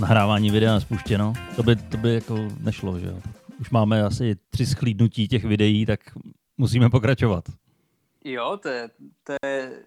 [0.00, 1.32] Nahrávání videa spuštěno.
[1.56, 3.29] To by, to by jako nešlo, že jo.
[3.70, 6.00] Už máme asi tři schlídnutí těch videí, tak
[6.58, 7.44] musíme pokračovat.
[8.24, 8.90] Jo, to je,
[9.24, 9.82] to je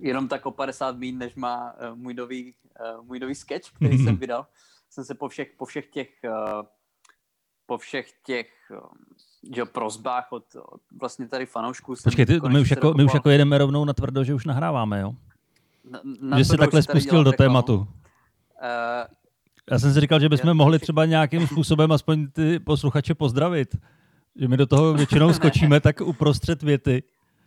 [0.00, 2.54] jenom tak o 50 mín, než má uh, můj, nový,
[2.96, 4.46] uh, můj nový sketch, který jsem vydal.
[4.90, 6.62] Jsem se po všech, po všech těch uh,
[7.66, 8.48] po všech těch
[9.54, 11.94] že jo, prozbách od, od vlastně tady fanoušků.
[12.04, 15.00] Počkej, ty, my, už jako, my už jako jedeme rovnou na tvrdo, že už nahráváme,
[15.00, 15.14] jo?
[15.90, 17.76] Na, na že jsi takhle spustil do tématu.
[17.76, 17.86] Uh,
[19.70, 23.76] Já jsem si říkal, že bychom mohli třeba nějakým způsobem aspoň ty posluchače pozdravit.
[24.36, 27.02] Že my do toho většinou skočíme tak uprostřed věty.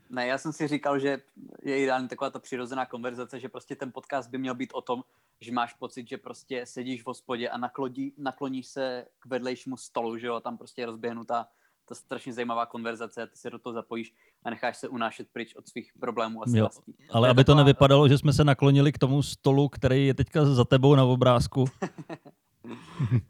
[0.10, 1.18] Ne, já jsem si říkal, že
[1.64, 5.04] je ideální taková ta přirozená konverzace, že prostě ten podcast by měl být o tom,
[5.42, 10.18] že máš pocit, že prostě sedíš v hospodě a naklodí, nakloníš se k vedlejšímu stolu,
[10.18, 11.48] že jo, a tam prostě je rozběhnutá
[11.88, 15.56] ta strašně zajímavá konverzace a ty se do toho zapojíš a necháš se unášet pryč
[15.56, 16.96] od svých problémů a strastí.
[17.10, 17.64] Ale aby to taková...
[17.64, 21.66] nevypadalo, že jsme se naklonili k tomu stolu, který je teďka za tebou na obrázku.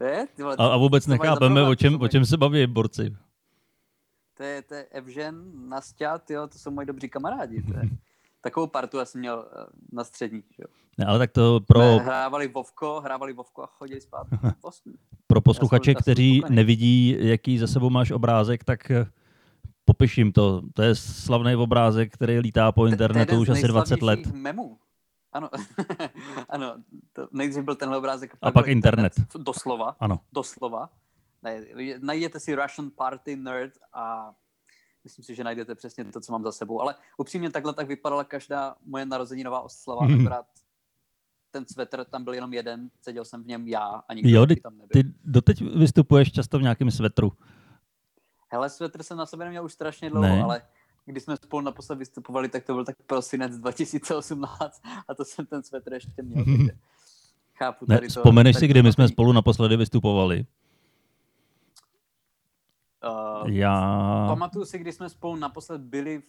[0.00, 3.16] je, vole, a, a vůbec nechápeme, o čem, o čem se baví borci.
[4.36, 7.62] To je, to je Evžen, Nastia, tyjo, to jsou moji dobří kamarádi.
[7.62, 7.82] To je,
[8.40, 10.42] takovou partu jsem měl eh, na střední.
[10.58, 10.66] Jo.
[10.98, 11.80] Ne, ale tak to pro...
[11.80, 14.26] Ne, hrávali Vovko, hrávali Vovko a chodili spát.
[15.26, 19.06] pro posluchače, kteří nevidí, jaký za sebou máš obrázek, tak eh,
[19.84, 20.62] popiš jim to.
[20.74, 24.26] To je slavný obrázek, který lítá po internetu už asi 20 let.
[24.32, 24.78] Memů.
[25.32, 25.50] Ano,
[26.48, 26.74] ano
[27.12, 28.36] to nejdřív byl tenhle obrázek.
[28.42, 29.12] A pak internet.
[29.18, 29.44] internet.
[29.44, 29.96] Doslova.
[30.00, 30.20] Ano.
[30.32, 30.90] Doslova.
[32.00, 34.32] Najděte si Russian Party Nerd a
[35.08, 36.80] myslím si, že najdete přesně to, co mám za sebou.
[36.80, 40.20] Ale upřímně takhle tak vypadala každá moje narozeninová oslava, hmm.
[40.20, 40.46] akorát
[41.50, 44.78] ten svetr tam byl jenom jeden, seděl jsem v něm já a nikdo jo, tam
[44.78, 44.88] nebyl.
[44.92, 47.32] Ty doteď vystupuješ často v nějakém svetru.
[48.48, 50.42] Hele, svetr jsem na sebe neměl už strašně dlouho, ne.
[50.42, 50.62] ale
[51.04, 55.62] když jsme spolu naposled vystupovali, tak to byl tak prosinec 2018 a to jsem ten
[55.62, 56.44] svetr ještě měl.
[57.58, 58.20] chápu ne, tady to.
[58.20, 60.46] Vzpomeneš si, kdy my jsme spolu naposledy vystupovali?
[63.04, 64.24] Uh, Já...
[64.28, 66.24] Pamatuju si, když jsme spolu naposled byli v,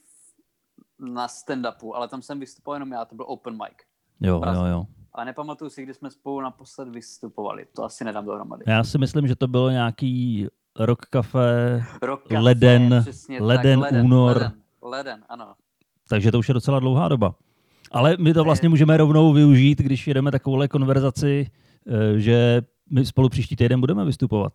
[1.00, 3.78] na stand-upu, ale tam jsem vystupoval jenom já, to byl open mic.
[4.22, 4.86] Jo, jo, jo.
[5.14, 7.66] A nepamatuju si, kdy jsme spolu naposled vystupovali.
[7.76, 8.64] To asi nedám dohromady.
[8.68, 10.48] Já si myslím, že to bylo nějaký
[10.80, 13.04] Rock Café, rock café leden,
[13.40, 14.38] leden, tak, leden, únor.
[14.38, 15.54] Leden, leden, ano.
[16.10, 17.36] Takže to už je docela dlouhá doba.
[17.92, 21.48] Ale my to vlastně můžeme rovnou využít, když jedeme takovouhle konverzaci,
[21.88, 24.54] eh, že my spolu příští týden budeme vystupovat.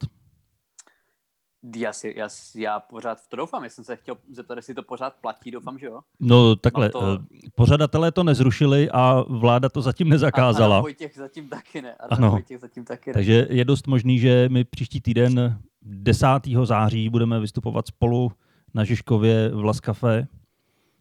[1.76, 4.82] Já, si, já, já pořád v to doufám, já jsem se chtěl zeptat, jestli to
[4.82, 6.00] pořád platí, doufám, že jo.
[6.20, 7.18] No takhle, to...
[7.20, 10.76] Eh, pořadatelé to nezrušili a vláda to zatím nezakázala.
[10.76, 11.94] A, a Vojtěch zatím taky ne.
[11.94, 12.30] A ano.
[12.30, 13.14] Vojtěch zatím taky ne.
[13.14, 16.26] Takže je dost možný, že my příští týden 10.
[16.64, 18.32] září budeme vystupovat spolu
[18.74, 20.26] na Žižkově v Laskafe.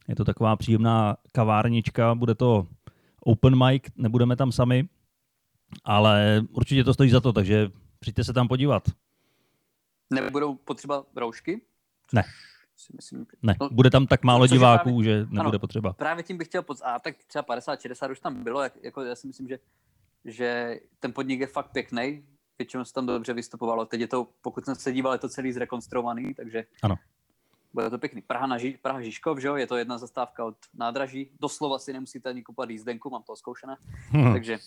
[0.07, 2.67] Je to taková příjemná kavárnička, bude to
[3.19, 4.87] open mic, nebudeme tam sami,
[5.83, 7.69] ale určitě to stojí za to, takže
[7.99, 8.83] přijďte se tam podívat.
[10.21, 11.61] Nebudou potřeba roušky?
[12.13, 12.23] Ne.
[12.77, 15.93] Si myslím, ne, no, bude tam tak málo diváků, právě, že nebude ano, potřeba.
[15.93, 16.77] Právě tím bych chtěl, pod...
[16.83, 19.59] a tak třeba 50-60 už tam bylo, jak, jako já si myslím, že,
[20.25, 22.23] že ten podnik je fakt pěkný,
[22.57, 23.85] většinou se tam dobře vystupovalo.
[23.85, 26.95] Teď je to, pokud jsem se díval, je to celý zrekonstruovaný, takže ano.
[27.73, 28.21] bude to pěkný.
[28.21, 29.55] Praha, na Ži- Praha Žižkov, že jo?
[29.55, 31.29] je to jedna zastávka od nádraží.
[31.39, 33.77] Doslova si nemusíte ani kupovat jízdenku, mám to zkoušené.
[34.09, 34.33] Hmm.
[34.33, 34.57] Takže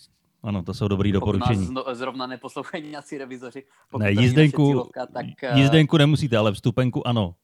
[0.43, 1.69] ano, to jsou dobrý doporučení.
[1.73, 3.63] Nás zrovna neposlouchají nějací revizoři.
[3.97, 7.35] ne, jízdenku, cílovka, tak, eh, jízdenku nemusíte, ale vstupenku ano.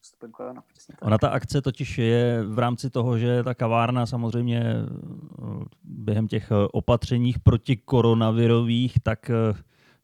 [0.00, 1.06] Vstupenku ano, přesně tak.
[1.06, 4.84] Ona ta akce totiž je v rámci toho, že ta kavárna samozřejmě eh,
[5.84, 9.30] během těch eh, opatřeních proti koronavirových tak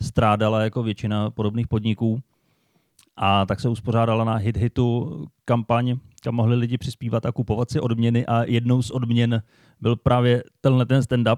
[0.03, 2.21] strádala jako většina podobných podniků.
[3.23, 7.81] A tak se uspořádala na Hit Hitu kampaň, kam mohli lidi přispívat a kupovat si
[7.81, 9.43] odměny a jednou z odměn
[9.81, 11.37] byl právě tenhle ten stand-up.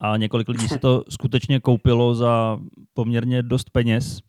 [0.00, 2.58] A několik lidí si to skutečně koupilo za
[2.94, 4.20] poměrně dost peněz.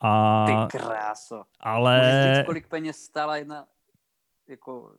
[0.00, 1.42] A, Ty kráso.
[1.60, 2.24] Ale...
[2.36, 3.64] Říct, kolik peněz stála jedna,
[4.48, 4.92] jako,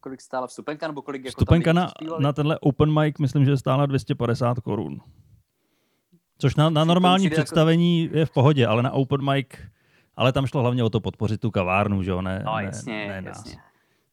[0.00, 3.86] kolik stála vstupenka, nebo kolik jako Vstupenka na, na tenhle open mic, myslím, že stála
[3.86, 5.00] 250 korun.
[6.38, 8.16] Což na, na normální představení jako...
[8.16, 9.48] je v pohodě, ale na open mic,
[10.16, 13.08] ale tam šlo hlavně o to podpořit tu kavárnu, že jo, ne, no, jasně, ne,
[13.08, 13.36] ne nás.
[13.36, 13.56] Jasně.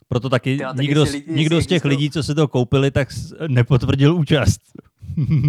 [0.07, 3.07] Proto taky Tyjo, nikdo, lidi, nikdo z těch lidí, co si to koupili, tak
[3.47, 4.61] nepotvrdil účast.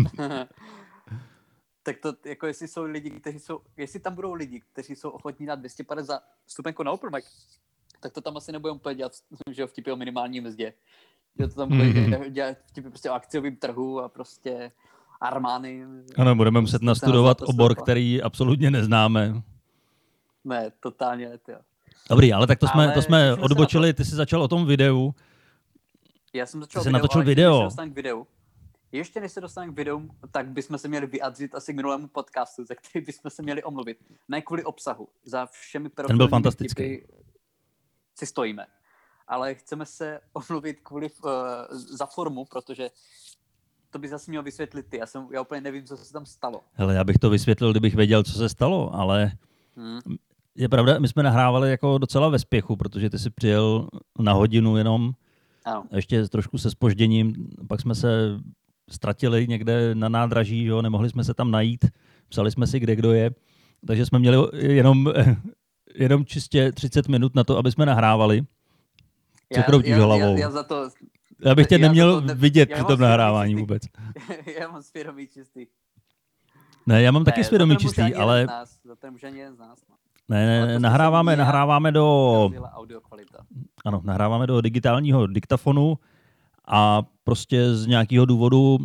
[1.82, 5.46] tak to, jako jestli jsou lidi, kteří jsou, jestli tam budou lidi, kteří jsou ochotní
[5.46, 7.25] dát 250 vstupenku na Open Mic,
[8.00, 9.12] tak to tam asi nebudeme úplně dělat,
[9.50, 10.72] že vtipy o minimální mzdě.
[11.38, 12.31] Že to tam bude mm-hmm.
[12.31, 14.72] dělat vtipy prostě o akciovém trhu a prostě
[15.20, 15.84] armány.
[16.16, 19.43] Ano, budeme muset nastudovat obor, který absolutně neznáme.
[20.44, 21.59] Ne, totálně, jo.
[22.11, 25.15] Dobrý, ale tak to jsme, ale to jsme odbočili, ty jsi začal o tom videu.
[26.33, 27.71] Já jsem začal ty video, natočil video.
[27.71, 28.27] k videu.
[28.93, 32.65] Ještě než se dostaneme k videu, tak bychom se měli vyjádřit asi k minulému podcastu,
[32.65, 33.99] za který bychom se měli omluvit.
[34.29, 37.03] Ne kvůli obsahu, za všemi Ten byl fantastický.
[38.15, 38.67] Si stojíme.
[39.29, 41.31] Ale chceme se omluvit kvůli uh,
[41.71, 42.91] za formu, protože
[43.91, 44.97] to by zase měl vysvětlit ty.
[44.97, 46.65] Já, jsem, já úplně nevím, co se tam stalo.
[46.73, 49.33] Hele, já bych to vysvětlil, kdybych věděl, co se stalo, ale
[49.77, 50.00] hmm.
[50.56, 53.88] Je pravda, my jsme nahrávali jako docela ve spěchu, protože ty si přijel
[54.19, 55.12] na hodinu jenom,
[55.64, 55.84] ano.
[55.96, 58.38] ještě trošku se spožděním, pak jsme se
[58.90, 61.84] ztratili někde na nádraží, jo, nemohli jsme se tam najít,
[62.28, 63.31] psali jsme si, kde kdo je,
[63.87, 65.12] takže jsme měli jenom,
[65.94, 68.43] jenom čistě 30 minut na to, aby jsme nahrávali.
[69.52, 70.34] Co já, kroutíš já, hlavou?
[70.34, 70.88] Já, já, za to,
[71.44, 73.82] já bych tě já neměl to, vidět při tom nahrávání vůbec.
[74.58, 75.66] já mám svědomí čistý.
[76.87, 78.46] Ne, já mám ne, taky svědomí čistý, ale...
[78.46, 79.78] Nás, za to může ani jeden z nás.
[80.32, 82.50] Ne, ne, nahráváme, nahráváme do...
[83.84, 85.99] Ano, nahráváme do digitálního diktafonu
[86.67, 88.79] a prostě z nějakého důvodu,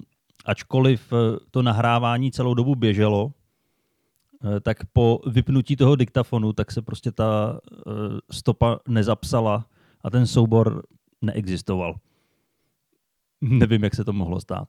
[0.46, 3.32] ačkoliv eh, to nahrávání celou dobu běželo,
[4.44, 7.92] eh, tak po vypnutí toho diktafonu, tak se prostě ta eh,
[8.32, 9.66] stopa nezapsala
[10.02, 10.84] a ten soubor
[11.22, 11.96] neexistoval.
[13.42, 14.68] Nevím, jak se to mohlo stát.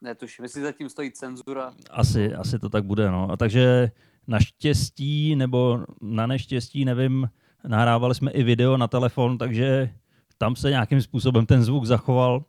[0.00, 1.72] Netuším, jestli zatím stojí cenzura.
[1.90, 3.30] Asi, asi to tak bude, no.
[3.30, 3.90] A takže
[4.26, 7.28] naštěstí nebo na neštěstí, nevím,
[7.68, 9.90] nahrávali jsme i video na telefon, takže
[10.38, 12.44] tam se nějakým způsobem ten zvuk zachoval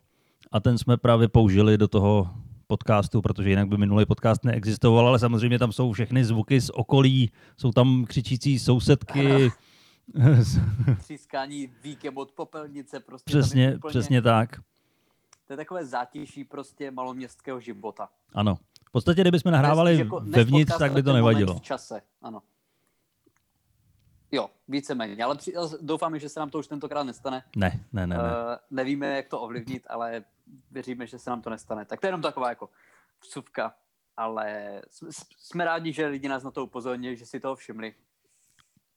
[0.52, 2.30] a ten jsme právě použili do toho
[2.66, 7.30] podcastu, protože jinak by minulý podcast neexistoval, ale samozřejmě tam jsou všechny zvuky z okolí,
[7.56, 9.52] jsou tam křičící sousedky.
[10.98, 13.00] Třískání víkem od popelnice.
[13.00, 14.60] Prostě přesně, úplně, přesně tak.
[15.46, 18.08] To je takové zátiší prostě maloměstského života.
[18.34, 18.58] Ano.
[18.94, 21.54] V podstatě, kdybychom nahrávali jako, vevnitř, tak by to nevadilo.
[21.54, 22.42] V čase, ano.
[24.32, 27.44] Jo, víceméně, ale při, doufáme, že se nám to už tentokrát nestane.
[27.56, 28.16] Ne, ne, ne.
[28.16, 28.22] ne.
[28.22, 28.28] Uh,
[28.70, 30.24] nevíme, jak to ovlivnit, ale
[30.70, 31.84] věříme, že se nám to nestane.
[31.84, 32.68] Tak to je jenom taková jako
[33.22, 33.74] vsuvka,
[34.16, 34.80] ale
[35.38, 37.94] jsme rádi, že lidi nás na to upozornili, že si toho všimli.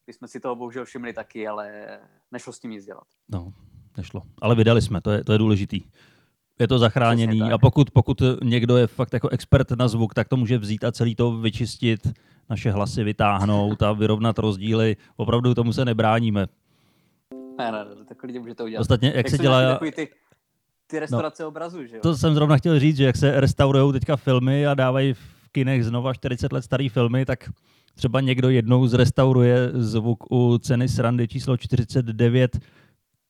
[0.07, 1.87] My jsme si toho bohužel všimli taky, ale
[2.31, 3.07] nešlo s tím nic dělat.
[3.29, 3.53] No,
[3.97, 4.21] nešlo.
[4.41, 5.81] Ale vydali jsme, to je, to je důležitý.
[6.59, 10.37] Je to zachráněný a pokud, pokud někdo je fakt jako expert na zvuk, tak to
[10.37, 11.99] může vzít a celý to vyčistit
[12.49, 14.97] naše hlasy vytáhnout a vyrovnat rozdíly.
[15.15, 16.47] Opravdu tomu se nebráníme.
[17.57, 18.81] Ne, ne, ne, tak lidi můžete udělat.
[18.81, 19.79] Ostatně, jak, jak se dělá...
[19.95, 20.09] Ty,
[20.87, 22.01] ty restaurace no, obrazu, že jo?
[22.01, 25.85] To jsem zrovna chtěl říct, že jak se restaurují teďka filmy a dávají v kinech
[25.85, 27.49] znova 40 let starý filmy, tak
[27.95, 32.59] třeba někdo jednou zrestauruje zvuk u ceny srandy číslo 49,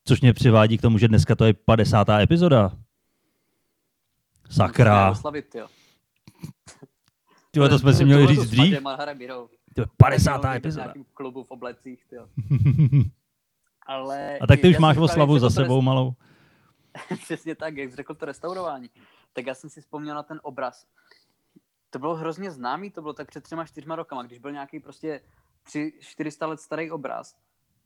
[0.06, 2.09] což mě přivádí k tomu, že dneska to je 50.
[2.09, 2.71] epizoda.
[4.49, 5.11] Sakra.
[5.11, 5.67] Oslavit, jo.
[7.51, 8.79] Tyhle, to jsme si měli říct dřív.
[9.75, 10.45] To je 50.
[10.45, 10.94] epizoda.
[11.09, 12.27] V klubu v oblecích, tyjo.
[13.88, 16.13] Ale A tak ty už máš oslavu za sebou malou.
[17.23, 18.89] Přesně tak, jak jsi řekl to restaurování.
[19.33, 20.85] Tak já jsem si vzpomněl na ten obraz.
[21.89, 25.21] To bylo hrozně známý, to bylo tak před třema, čtyřma rokama, když byl nějaký prostě
[25.63, 27.35] tři, 400 let starý obraz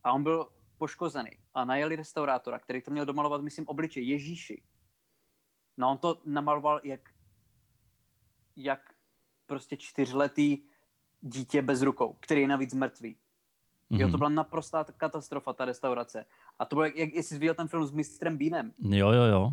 [0.04, 0.48] a on byl
[0.78, 4.62] poškozený a najeli restaurátora, který to měl domalovat, myslím, obličej Ježíši.
[5.78, 7.10] No on to namaloval jak,
[8.56, 8.94] jak
[9.46, 10.58] prostě čtyřletý
[11.22, 13.16] dítě bez rukou, který je navíc mrtvý.
[13.92, 14.00] Mm-hmm.
[14.00, 14.18] Jo, to mhm.
[14.18, 16.26] byla naprostá katastrofa, ta restaurace.
[16.60, 18.74] A to bylo, jak, jak jsi viděl ten film s mistrem Beanem.
[18.80, 19.52] Jo, jo, jo.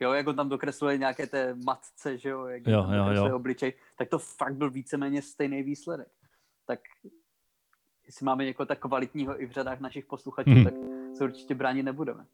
[0.00, 3.36] Jo, jak on tam dokresluje nějaké té matce, že jo, jak jo, tam jo, jo.
[3.36, 6.08] obličej, tak to fakt byl víceméně stejný výsledek.
[6.66, 6.80] Tak
[8.06, 10.64] jestli máme někoho tak kvalitního i v řadách našich posluchačů, hmm.
[10.64, 10.74] tak
[11.14, 12.26] se určitě bránit nebudeme.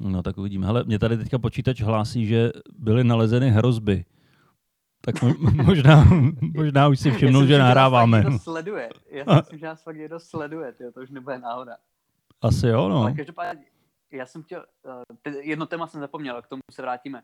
[0.00, 0.66] No tak uvidíme.
[0.66, 4.04] Hele, mě tady teďka počítač hlásí, že byly nalezeny hrozby
[5.00, 5.14] tak
[5.66, 6.04] možná,
[6.54, 8.22] možná už si všimnul, že nahráváme.
[8.24, 8.90] Já sleduje.
[9.10, 11.76] Já si myslím, že nás fakt někdo sleduje, tyjo, to už nebude náhoda.
[12.40, 13.02] Asi jo, no.
[13.02, 13.64] Ale každopádně,
[14.10, 14.64] já jsem chtěl,
[15.26, 17.22] uh, jedno téma jsem zapomněl, k tomu se vrátíme.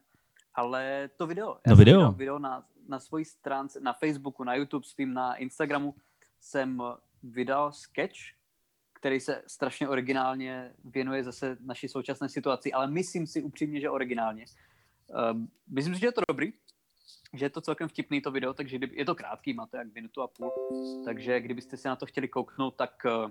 [0.54, 1.58] Ale to video.
[1.66, 2.12] Já no video?
[2.12, 5.94] video na, na svojí stránce, na Facebooku, na YouTube, svým na Instagramu
[6.40, 6.82] jsem
[7.22, 8.16] vydal sketch,
[9.06, 14.44] který se strašně originálně věnuje zase naší současné situaci, ale myslím si upřímně, že originálně.
[15.08, 16.52] Uh, myslím si, že je to dobrý,
[17.32, 20.22] že je to celkem vtipný to video, takže je to krátký, má to jak minutu
[20.22, 20.52] a půl,
[21.04, 23.30] takže kdybyste se na to chtěli kouknout, tak eh,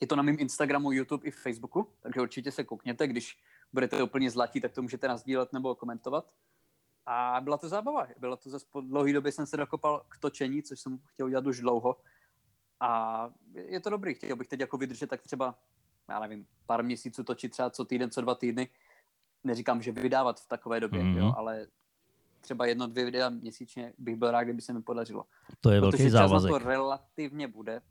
[0.00, 3.38] je to na mém Instagramu, YouTube i Facebooku, takže určitě se koukněte, když
[3.72, 6.34] budete úplně zlatí, tak to můžete nazdílet nebo komentovat.
[7.06, 8.06] A byla to zábava.
[8.18, 11.46] Byla to zase po dlouhé době jsem se dokopal k točení, což jsem chtěl dělat
[11.46, 11.96] už dlouho.
[12.80, 14.14] A je to dobrý.
[14.14, 15.54] Chtěl bych teď jako vydržet tak třeba,
[16.08, 18.68] já nevím, pár měsíců točit třeba co týden, co dva týdny.
[19.44, 21.16] Neříkám, že vydávat v takové době, mm-hmm.
[21.16, 21.66] jo, ale
[22.40, 25.24] třeba jedno, dvě videa měsíčně bych byl rád, kdyby se mi podařilo.
[25.60, 26.50] To je velký závazek.
[26.50, 27.82] to relativně bude.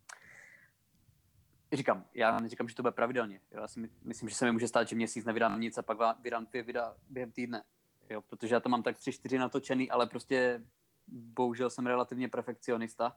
[1.73, 3.41] Říkám, já neříkám, že to bude pravidelně.
[3.51, 6.45] Já si myslím, že se mi může stát, že měsíc nevydám nic a pak vydám
[6.45, 7.63] dvě videa během týdne.
[8.09, 10.63] Jo, protože já to mám tak tři, čtyři natočený, ale prostě
[11.07, 13.15] bohužel jsem relativně perfekcionista,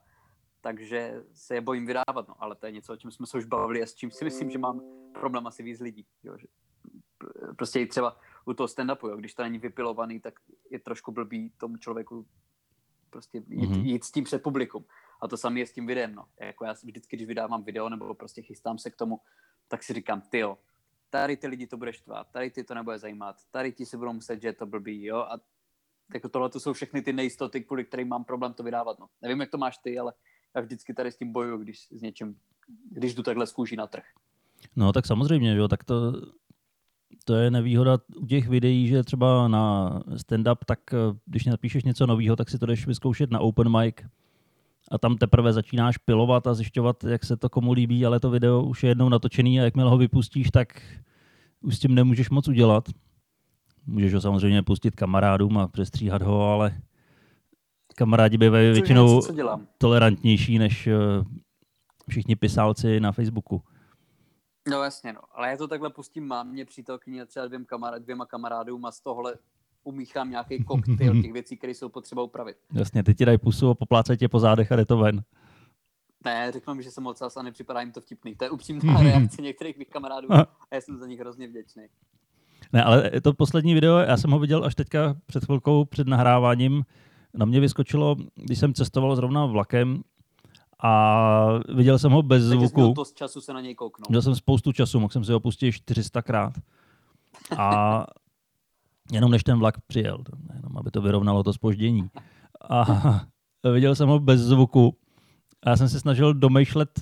[0.61, 3.45] takže se je bojím vydávat, no, ale to je něco, o čem jsme se už
[3.45, 4.81] bavili a s čím si myslím, že mám
[5.13, 6.07] problém asi víc lidí.
[6.23, 6.47] Jo, že
[7.57, 10.35] prostě i třeba u toho stand-upu, jo, když to není vypilovaný, tak
[10.71, 12.27] je trošku blbý tomu člověku
[13.11, 13.85] prostě jít, mm-hmm.
[13.85, 14.85] jít s tím před publikum.
[15.23, 16.25] A to samé je s tím videem, no.
[16.41, 19.21] Jako já vždycky, když vydávám video nebo prostě chystám se k tomu,
[19.69, 20.59] tak si říkám, ty jo,
[21.11, 24.13] tady ty lidi to bude štvát, tady ty to nebude zajímat, tady ti si budou
[24.13, 25.41] myslet, že je to blbý, jo, a
[26.15, 29.07] jako tohle to jsou všechny ty nejistoty, kvůli kterým mám problém to vydávat, no.
[29.23, 30.13] Nevím, jak to máš ty, ale
[30.57, 32.37] já vždycky tady s tím bojuju, když s něčím,
[32.91, 34.05] když jdu takhle z kůží na trh.
[34.77, 36.13] No tak samozřejmě, jo, tak to,
[37.25, 42.07] to je nevýhoda u těch videí, že třeba na stand-up, tak eh, když napíšeš něco
[42.07, 43.97] nového, tak si to jdeš vyzkoušet na open mic
[44.91, 48.63] a tam teprve začínáš pilovat a zjišťovat, jak se to komu líbí, ale to video
[48.63, 50.83] už je jednou natočený a jakmile ho vypustíš, tak
[51.61, 52.89] už s tím nemůžeš moc udělat.
[53.87, 56.81] Můžeš ho samozřejmě pustit kamarádům a přestříhat ho, ale
[58.01, 59.21] kamarádi bývají většinou
[59.79, 60.97] tolerantnější než eh,
[62.09, 63.63] všichni pisálci na Facebooku.
[64.71, 65.21] No jasně, no.
[65.33, 69.01] Ale já to takhle pustím mámě, přítelkyni a třeba dvěm kamarád, dvěma kamarádům a z
[69.01, 69.35] tohle
[69.85, 72.57] umíchám nějaký koktejl těch věcí, které jsou potřeba upravit.
[72.73, 75.23] Jasně, ty ti dají pusu a poplácají tě po zádech a jde to ven.
[76.25, 78.35] Ne, řeknu mi, že jsem moc a nepřipadá jim to vtipný.
[78.35, 81.87] To je upřímná reakce některých mých kamarádů a já jsem za nich hrozně vděčný.
[82.73, 86.85] Ne, ale to poslední video, já jsem ho viděl až teďka před chvilkou před nahráváním.
[87.35, 90.03] Na mě vyskočilo, když jsem cestoval zrovna vlakem
[90.83, 92.95] a viděl jsem ho bez Takže zvuku.
[92.95, 94.09] to z času se na něj kouknout.
[94.09, 96.53] Měl jsem spoustu času, mohl jsem si ho pustit 400 krát.
[97.59, 98.07] A
[99.13, 100.19] jenom než ten vlak přijel,
[100.55, 102.11] jenom aby to vyrovnalo to spoždění.
[102.71, 102.85] A
[103.73, 104.97] viděl jsem ho bez zvuku.
[105.63, 107.01] A já jsem se snažil domýšlet,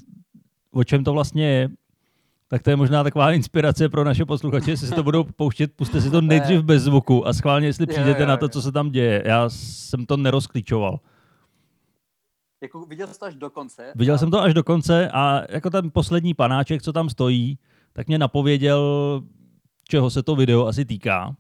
[0.73, 1.69] o čem to vlastně je.
[2.51, 6.01] Tak to je možná taková inspirace pro naše posluchače, jestli si to budou pouštět, puste
[6.01, 9.23] si to nejdřív bez zvuku a schválně, jestli přijdete na to, co se tam děje.
[9.27, 11.01] Já jsem to nerozklíčoval.
[12.63, 13.93] Jako viděl jsi to až do konce?
[13.97, 14.19] Viděl a...
[14.19, 17.59] jsem to až do konce a jako ten poslední panáček, co tam stojí,
[17.93, 18.83] tak mě napověděl,
[19.89, 21.37] čeho se to video asi týká.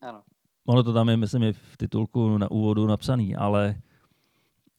[0.00, 0.22] Ano.
[0.66, 3.76] Ono to tam je, myslím, je v titulku na úvodu napsaný, ale...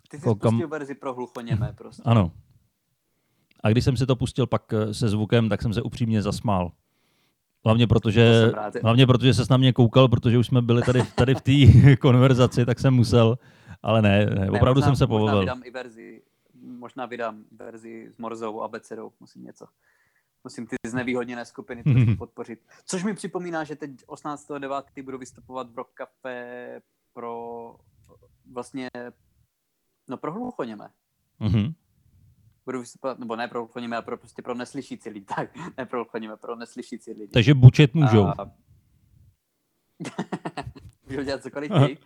[0.09, 0.53] Ty jsi Koukam...
[0.53, 2.03] pustil verzi pro hluchoněmé prostě.
[2.05, 2.31] Ano.
[3.63, 6.71] A když jsem si to pustil pak eh, se zvukem, tak jsem se upřímně zasmál.
[7.65, 8.51] Hlavně protože,
[8.83, 12.65] hlavně protože se na mě koukal, protože už jsme byli tady, tady v té konverzaci,
[12.65, 13.37] tak jsem musel.
[13.83, 15.35] Ale ne, ne, opravdu ne, možná, jsem se pobavil.
[15.35, 16.21] Možná vydám i verzi,
[16.53, 19.65] možná vydám verzi s Morzou a Becerou, musím něco.
[20.43, 22.59] Musím ty znevýhodněné skupiny trošku podpořit.
[22.85, 25.03] Což mi připomíná, že teď 18.9.
[25.03, 26.81] budu vystupovat v Rock Café
[27.13, 27.75] pro
[28.51, 28.89] vlastně,
[30.09, 30.89] no pro hluchoněme.
[31.41, 31.73] Mm-hmm.
[32.65, 35.25] Budu vystupovat, nebo ne pro hluchoněme, ale pro, prostě pro neslyšící lidi.
[35.35, 37.27] Tak, ne pro hluchoněme, pro neslyšící lidi.
[37.27, 38.25] Takže bučet můžou.
[38.25, 38.35] A...
[41.07, 41.97] můžou dělat cokoliv chtějí.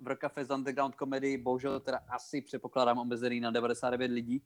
[0.00, 4.42] v Rock Café z Underground Comedy bohužel teda asi přepokládám omezený na 99 lidí,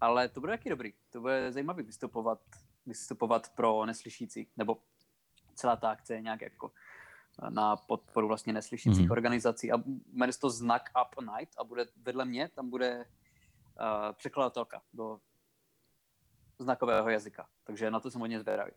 [0.00, 0.92] ale to bude taky dobrý.
[1.10, 2.40] To bude zajímavý vystupovat,
[2.86, 4.78] vystupovat pro neslyšící, nebo
[5.54, 6.72] celá ta akce je nějak jako
[7.48, 9.12] na podporu vlastně neslyšících mm-hmm.
[9.12, 9.76] organizací a
[10.12, 13.04] jmenuje to Znak Up Night a bude vedle mě, tam bude
[13.80, 15.18] uh, překladatelka do
[16.58, 17.46] znakového jazyka.
[17.64, 18.70] Takže na to jsem hodně zvědavý.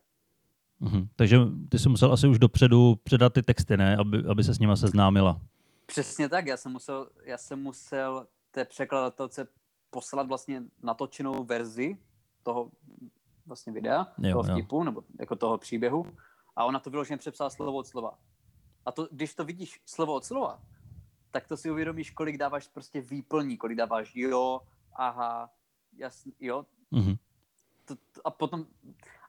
[0.82, 1.08] Mm-hmm.
[1.16, 3.96] Takže ty jsi musel asi už dopředu předat ty texty, ne?
[3.96, 5.40] Aby, aby se s nima seznámila.
[5.86, 9.48] Přesně tak, já jsem musel, já jsem musel té překladatelce
[9.90, 11.98] poslat vlastně natočenou verzi
[12.42, 12.70] toho
[13.46, 14.84] vlastně videa, jo, toho vtipu, jo.
[14.84, 16.06] nebo jako toho příběhu
[16.56, 18.18] a ona to vyloženě přepsala slovo od slova.
[18.86, 20.62] A to, když to vidíš slovo od slova,
[21.30, 24.60] tak to si uvědomíš, kolik dáváš prostě výplní, kolik dáváš jo,
[24.94, 25.50] aha,
[25.96, 26.66] jasný, jo.
[26.92, 27.18] Mm-hmm.
[27.84, 28.66] To, to, a potom,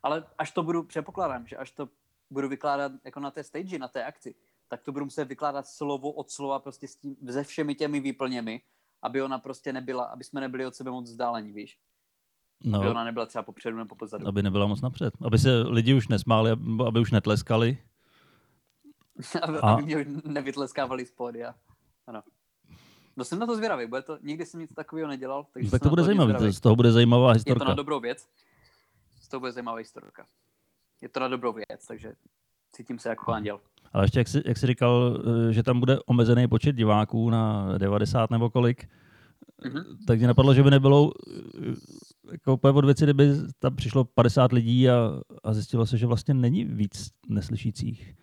[0.04, 1.90] ale až to budu, předpokládám, že až to
[2.30, 4.36] budu vykládat jako na té stage, na té akci,
[4.68, 8.62] tak to budu muset vykládat slovo od slova prostě s tím, se všemi těmi výplněmi,
[9.02, 11.80] aby ona prostě nebyla, aby jsme nebyli od sebe moc vzdálení, víš.
[12.64, 14.28] No, aby ona nebyla třeba popředu nebo pozadu.
[14.28, 15.14] Aby nebyla moc napřed.
[15.22, 16.52] Aby se lidi už nesmáli,
[16.88, 17.78] aby už netleskali.
[19.42, 19.74] aby, a...
[19.74, 21.56] aby mě už nevytleskávali z pódia.
[22.08, 22.24] Ano.
[23.18, 25.46] No jsem na to zvědavý, bude to, nikdy jsem nic takového nedělal.
[25.54, 27.64] Takže tak to bude zajímavé, z toho bude zajímavá historka.
[27.64, 28.28] Je to na dobrou věc.
[29.22, 30.26] Z toho bude zajímavá historka.
[31.02, 32.14] Je to na dobrou věc, takže
[32.72, 33.60] cítím se jako anděl.
[33.94, 37.78] Ale ještě, jak jsi, jak jsi říkal, eh, že tam bude omezený počet diváků na
[37.78, 38.90] 90 nebo kolik,
[39.64, 39.98] mm-hmm.
[40.08, 41.76] tak mě napadlo, že by nebylo eh,
[42.32, 46.34] jako úplně od věci, kdyby tam přišlo 50 lidí a, a zjistilo se, že vlastně
[46.34, 48.16] není víc neslyšících.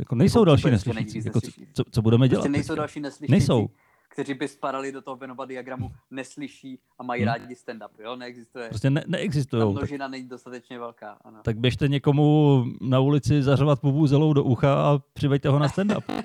[0.00, 1.22] Jako nejsou další neslyšící.
[1.24, 1.40] Jako
[1.72, 2.42] co, co, budeme prostě dělat?
[2.42, 3.32] Prostě nejsou další neslyšící.
[3.32, 3.68] Nejsou
[4.10, 7.28] kteří by spadali do toho Venova diagramu, neslyší a mají hmm.
[7.28, 7.88] rádi stand-up.
[7.98, 8.16] Jo?
[8.16, 8.68] Neexistuje.
[8.68, 9.62] Prostě ne, neexistují.
[9.62, 10.10] Ta množina tak...
[10.10, 11.16] není dostatečně velká.
[11.24, 11.38] Ano.
[11.42, 16.24] Tak běžte někomu na ulici zařovat puvuzelou do ucha a přiveďte ho na stand-up.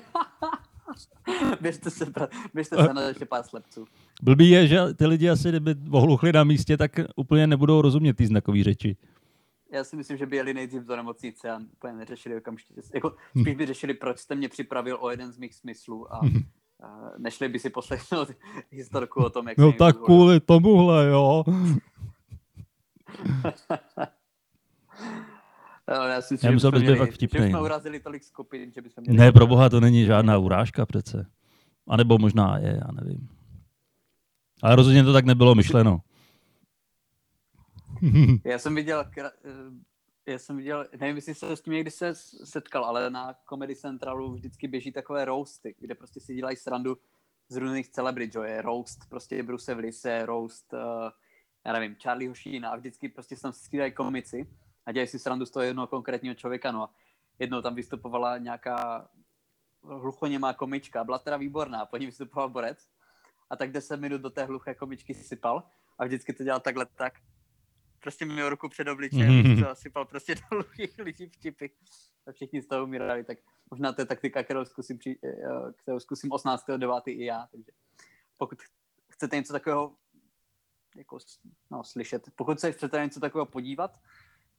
[1.60, 2.06] běžte se,
[2.54, 3.84] běžte se na ještě pár slepců.
[4.22, 8.26] Blbý je, že ty lidi asi, kdyby ohluchli na místě, tak úplně nebudou rozumět ty
[8.26, 8.96] znakové řeči.
[9.76, 12.74] Já si myslím, že by jeli nejdřív do nemocnice a úplně neřešili okamžitě.
[12.94, 16.20] Jako, spíš by řešili, proč jste mě připravil o jeden z mých smyslů a
[17.18, 18.28] nešli by si poslechnout
[18.70, 21.44] historku o tom, jak No tak kvůli tomuhle, jo.
[25.88, 27.40] No, já si myslím, že, bychom fakt vtipný.
[27.40, 29.18] že jsme urazili tolik skupin, že bychom měli...
[29.18, 31.26] Ne, pro boha, to není žádná urážka přece.
[31.88, 33.28] A nebo možná je, já nevím.
[34.62, 36.00] Ale rozhodně to tak nebylo myšleno.
[38.44, 39.04] já jsem viděl
[40.26, 44.32] já jsem viděl, nevím, jestli se s tím někdy se setkal, ale na Comedy Centralu
[44.32, 46.98] vždycky běží takové roasty, kde prostě si dělají srandu
[47.48, 51.10] z různých celebrit, že je roast prostě Bruce Willise, roast, uh,
[51.64, 54.50] já nevím, Charlie Hošína a vždycky prostě tam střídají komici
[54.86, 56.90] a dělají si srandu z toho jednoho konkrétního člověka, no a
[57.38, 59.08] jednou tam vystupovala nějaká
[59.82, 62.88] hluchoněmá komička, byla teda výborná, po ní vystupoval Borec
[63.50, 65.62] a tak 10 minut do té hluché komičky sypal
[65.98, 67.14] a vždycky to dělal takhle tak
[68.06, 69.74] prostě měl ruku před obličejem, mm-hmm.
[69.74, 70.64] sypal prostě do
[71.04, 71.66] lidí vtipy
[72.26, 73.38] a všichni z toho umírali, tak
[73.70, 77.02] možná to je taktika, kterou zkusím, při, eh, kterou zkusím 18.9.
[77.06, 77.72] i já, takže
[78.38, 78.58] pokud
[79.08, 79.94] chcete něco takového
[80.96, 81.18] jako,
[81.70, 84.00] no, slyšet, pokud se chcete něco takového podívat,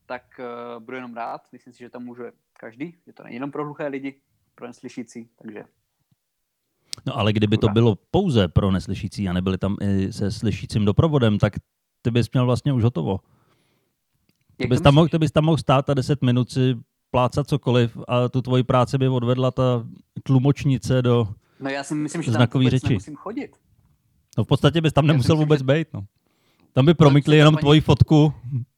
[0.05, 3.65] tak uh, budu jenom rád, myslím si, že tam může každý, je to nejenom pro
[3.65, 4.21] hluché lidi,
[4.55, 5.63] pro neslyšící, takže
[7.05, 11.37] No ale kdyby to bylo pouze pro neslyšící a nebyli tam i se slyšícím doprovodem,
[11.37, 11.53] tak
[12.01, 13.19] ty bys měl vlastně už hotovo.
[14.57, 16.75] Ty bys, tam mohl, ty bys tam mohl stát a 10 minut si
[17.11, 19.87] plácat cokoliv a tu tvoji práci by odvedla ta
[20.23, 21.27] tlumočnice do
[21.59, 22.89] No já si myslím, že tam vůbec řeči.
[22.89, 23.57] nemusím chodit.
[24.37, 25.65] No v podstatě bys tam nemusel myslím, vůbec že...
[25.65, 25.93] být.
[25.93, 26.05] No.
[26.73, 27.61] Tam by promítli jenom paní...
[27.61, 28.33] tvoji fotku.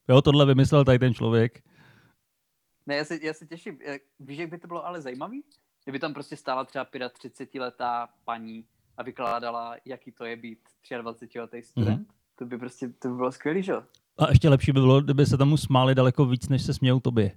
[0.08, 1.62] Jo, tohle vymyslel tady ten člověk.
[2.86, 3.78] Ne, já se, já se těším.
[4.20, 5.44] Víš, jak by to bylo ale zajímavý?
[5.84, 8.64] Kdyby tam prostě stála třeba 35-letá paní
[8.96, 10.58] a vykládala, jaký to je být
[10.90, 12.08] 23-letý student.
[12.08, 12.14] Mm-hmm.
[12.34, 13.82] To by prostě, to by bylo skvělý, že jo?
[14.20, 17.32] A ještě lepší by bylo, kdyby se tomu smáli daleko víc, než se smějou tobě.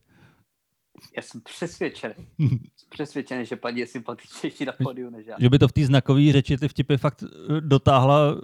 [1.16, 2.14] Já jsem přesvědčený.
[2.90, 5.36] přesvědčený, že paní je sympatičnější na podiu než já.
[5.40, 8.42] Že by to v té znakové řeči ty vtipy fakt eh, dotáhla,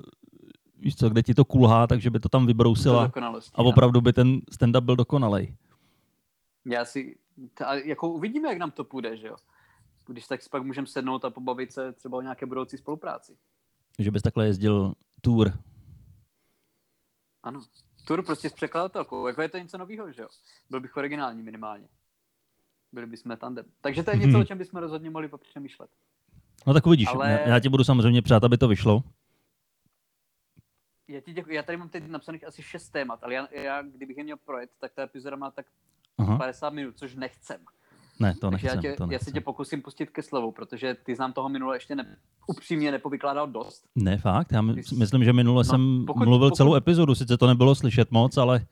[0.78, 3.12] víš co, kde ti to kulhá, takže by to tam vybrousila.
[3.54, 5.56] A opravdu by ten stand-up byl dokonalej.
[6.66, 7.18] Já si,
[7.54, 9.36] ta, jako uvidíme, jak nám to půjde, že jo.
[10.08, 13.38] Když tak si pak můžeme sednout a pobavit se třeba o nějaké budoucí spolupráci.
[14.00, 15.54] Že bys takhle jezdil tour
[17.44, 17.62] ano.
[18.10, 19.28] Tur prostě s překladatelkou.
[19.28, 20.28] Jako je to něco nového, že jo?
[20.70, 21.88] Byl bych originální minimálně.
[22.92, 23.66] Byli bychom tandem.
[23.82, 25.90] Takže to je něco, o čem bychom rozhodně mohli popřemýšlet.
[26.68, 27.08] No tak uvidíš.
[27.08, 27.32] Ale...
[27.32, 29.04] Já, já ti budu samozřejmě přát, aby to vyšlo.
[31.08, 31.56] Já, ti děkuji.
[31.56, 34.72] já tady mám teď napsaných asi šest témat, ale já, já kdybych je měl projet,
[34.80, 35.66] tak ta epizoda má tak
[36.18, 36.38] Aha.
[36.38, 37.66] 50 minut, což nechcem.
[38.20, 38.70] Ne, to nechcem.
[38.70, 39.12] Já, tě, to nechcem.
[39.12, 42.16] já se tě pokusím pustit ke slovu, protože ty znám toho minule ještě ne,
[42.48, 43.86] upřímně nepovykládal dost.
[43.96, 44.52] Ne, fakt.
[44.52, 46.58] Já my, myslím, že minule no, jsem pokud, mluvil pokud...
[46.58, 48.66] celou epizodu, sice to nebylo slyšet moc, ale...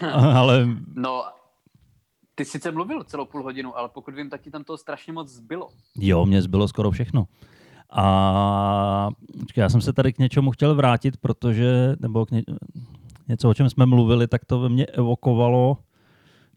[0.12, 0.68] ale...
[0.94, 1.24] No,
[2.34, 5.28] ty sice mluvil celou půl hodinu, ale pokud vím, tak ti tam toho strašně moc
[5.28, 5.68] zbylo.
[5.98, 7.26] Jo, mě zbylo skoro všechno.
[7.90, 9.08] A
[9.56, 12.42] já jsem se tady k něčemu chtěl vrátit, protože, nebo k ně,
[13.28, 15.78] něco, o čem jsme mluvili, tak to ve mně evokovalo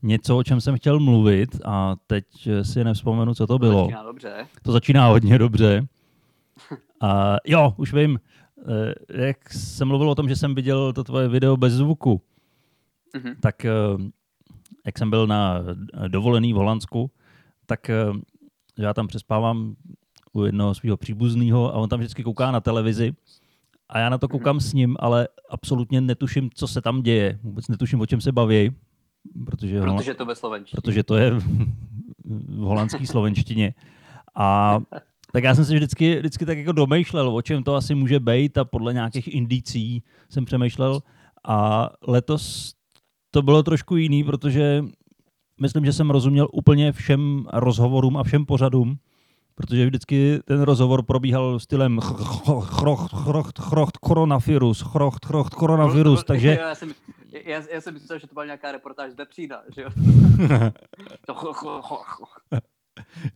[0.02, 2.26] něco, o čem jsem chtěl mluvit a teď
[2.62, 3.74] si nevzpomenu, co to bylo.
[3.74, 4.48] To začíná dobře.
[4.64, 5.88] To začíná hodně dobře.
[7.02, 8.20] A jo, už vím,
[8.60, 12.22] eh, jak jsem mluvil o tom, že jsem viděl to tvoje video bez zvuku,
[13.16, 13.36] mm-hmm.
[13.40, 13.72] tak eh,
[14.86, 15.60] jak jsem byl na
[16.08, 17.12] dovolený v Holandsku,
[17.66, 18.06] tak eh,
[18.78, 19.76] já tam přespávám
[20.34, 23.14] u jednoho svého příbuzného a on tam vždycky kouká na televizi
[23.90, 24.32] a já na to mhm.
[24.32, 24.70] koukám mm-hmm.
[24.70, 27.40] s ním, ale absolutně netuším, co se tam děje.
[27.44, 28.72] Vůbec netuším, o čem se baví.
[29.46, 30.82] Protože, protože to ve slovenštině.
[30.82, 31.32] Protože to je
[32.26, 33.74] v holandské slovenštině.
[34.36, 34.80] A
[35.32, 38.58] tak já jsem si vždycky, vždycky tak jako domýšlel, o čem to asi může být
[38.58, 41.02] a podle nějakých indicí jsem přemýšlel.
[41.48, 42.74] A letos
[43.32, 44.84] to bylo trošku jiný, protože
[45.62, 48.98] myslím, že jsem rozuměl úplně všem rozhovorům a všem pořadům,
[49.56, 56.58] protože vždycky ten rozhovor probíhal stylem chrocht, chrocht, chrocht, koronavirus, chrocht, chrocht, koronavirus, takže...
[56.62, 56.94] Já jsem,
[57.32, 59.90] já, já jsem myslel, že to byla nějaká reportáž z Vepřína, že jo?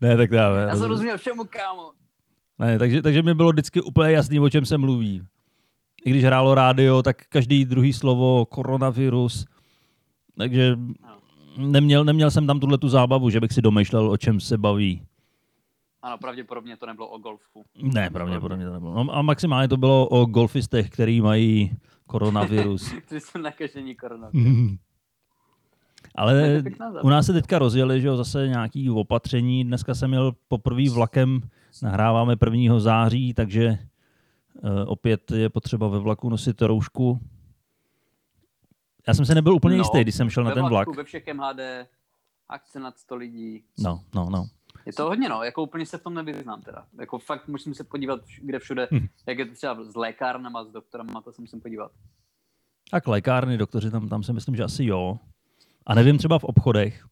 [0.01, 1.91] ne, tak já, já jsem rozuměl všemu, kámo.
[2.59, 5.21] Ne, takže, takže mi bylo vždycky úplně jasný, o čem se mluví.
[6.05, 9.45] I když hrálo rádio, tak každý druhý slovo koronavirus.
[10.37, 10.75] Takže
[11.57, 15.01] neměl, neměl jsem tam tuhle tu zábavu, že bych si domýšlel, o čem se baví.
[16.01, 17.65] Ano, pravděpodobně to nebylo o golfu.
[17.81, 19.03] Ne, pravděpodobně to nebylo.
[19.03, 21.77] No, a maximálně to bylo o golfistech, který mají
[22.11, 22.91] koronavirus.
[23.05, 24.79] Kteří jsou nakažení koronavirus.
[26.15, 26.63] Ale
[27.03, 29.63] u nás se teďka rozjeli, že jo, zase nějaký opatření.
[29.63, 31.41] Dneska jsem měl poprvé vlakem,
[31.83, 32.79] nahráváme 1.
[32.79, 33.77] září, takže
[34.63, 37.19] uh, opět je potřeba ve vlaku nosit roušku.
[39.07, 40.95] Já jsem se nebyl úplně no, jistý, když jsem šel na ten vlak.
[40.95, 41.87] Ve všech MHD,
[42.49, 43.63] akce nad 100 lidí.
[43.79, 44.45] No, no, no.
[44.85, 46.85] Je to hodně, no, jako úplně se v tom nevyznám teda.
[46.99, 49.07] Jako fakt musím se podívat, kde všude, hm.
[49.27, 51.91] jak je to třeba s lékárnama, s doktorama, to se musím podívat.
[52.91, 55.17] Tak lékárny, doktoři, tam, tam si myslím, že asi jo.
[55.85, 57.05] A nevím třeba v obchodech,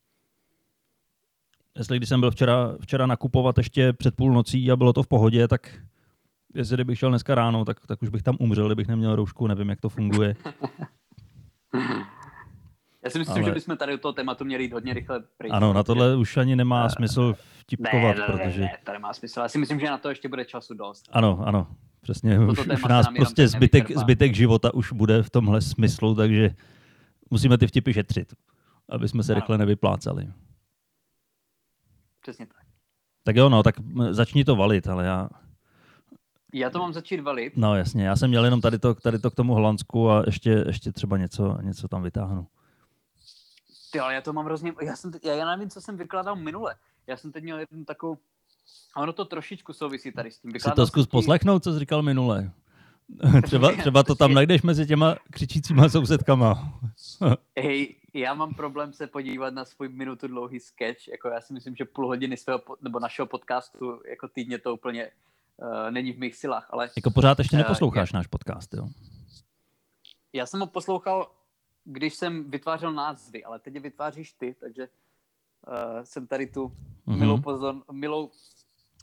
[1.78, 5.48] jestli když jsem byl včera, včera nakupovat ještě před půlnocí a bylo to v pohodě,
[5.48, 5.80] tak
[6.54, 9.70] jestli kdybych šel dneska ráno, tak, tak už bych tam umřel, kdybych neměl roušku, nevím,
[9.70, 10.36] jak to funguje.
[13.04, 13.46] Já si myslím, Ale...
[13.46, 15.52] že bychom tady do toho tématu měli jít hodně rychle pryč.
[15.54, 18.62] Ano, na tohle už ani nemá uh, smysl vtipkovat, ne, ne, protože...
[18.62, 19.40] Ne, to nemá smysl.
[19.40, 21.10] Já si myslím, že na to ještě bude času dost.
[21.12, 21.68] Ano, ano.
[22.02, 26.50] Přesně, už, už nás prostě zbytek, zbytek života už bude v tomhle smyslu, takže
[27.32, 28.34] musíme ty vtipy šetřit
[28.90, 30.28] aby jsme se rychle nevyplácali.
[32.22, 32.66] Přesně tak.
[33.24, 33.76] Tak jo, no, tak
[34.10, 35.30] začni to valit, ale já...
[36.54, 37.54] Já to mám začít valit?
[37.58, 40.64] No jasně, já jsem měl jenom tady to, tady to k tomu Holandsku a ještě,
[40.68, 42.48] ještě třeba něco, něco tam vytáhnu.
[43.92, 44.74] Ty, ale já to mám hrozně...
[44.82, 46.76] Já, jsem, já, já nevím, co jsem vykládal minule.
[47.08, 48.18] Já jsem teď měl jednu takovou...
[48.96, 50.52] A ono to trošičku souvisí tady s tím.
[50.52, 51.12] Vykládal si to zkus tí...
[51.12, 52.52] poslechnout, co jsi říkal minule.
[53.44, 56.80] třeba, třeba to tam najdeš mezi těma křičícíma sousedkama.
[57.58, 61.08] Hej, já mám problém se podívat na svůj minutu dlouhý sketch.
[61.08, 65.12] Jako já si myslím, že půl hodiny svého, nebo našeho podcastu jako týdně to úplně
[65.58, 66.68] uh, není v mých silách.
[66.70, 68.88] Ale, jako pořád ještě eh, neposloucháš uh, náš podcast, jo?
[70.34, 71.32] Já jsem ho poslouchal,
[71.92, 74.88] když jsem vytvářel názvy, ale teď je vytváříš ty, takže
[75.68, 77.20] uh, jsem tady tu mm-hmm.
[77.20, 78.32] milou, pozor, milou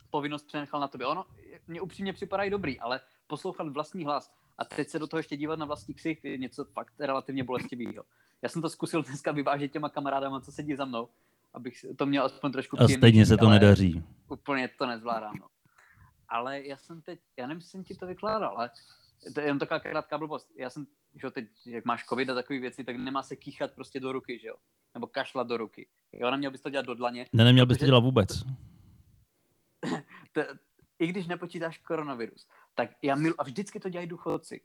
[0.09, 1.07] povinnost přenechal na tobě.
[1.07, 1.25] Ono
[1.67, 5.59] mě upřímně připadají dobrý, ale poslouchat vlastní hlas a teď se do toho ještě dívat
[5.59, 8.03] na vlastní ksich je něco fakt relativně bolestivého.
[8.41, 11.09] Já jsem to zkusil dneska vyvážet těma kamarádama, co sedí za mnou,
[11.53, 14.03] abych to měl aspoň trošku A stejně se to nedaří.
[14.29, 15.35] Úplně to nezvládám.
[15.39, 15.47] No.
[16.29, 18.69] Ale já jsem teď, já nevím, jsem ti to vykládal, ale
[19.33, 20.51] to je jenom taková krátká blbost.
[20.55, 23.99] Já jsem, že teď, jak máš covid a takové věci, tak nemá se kýchat prostě
[23.99, 24.55] do ruky, že jo?
[24.93, 25.87] Nebo kašlat do ruky.
[26.13, 27.25] Jo, neměl bys to dělat do dlaně.
[27.33, 28.43] Ne, neměl bys to dělat vůbec.
[30.31, 30.41] to,
[30.99, 34.61] I když nepočítáš koronavirus, tak já milu, a vždycky to dělají důchodci.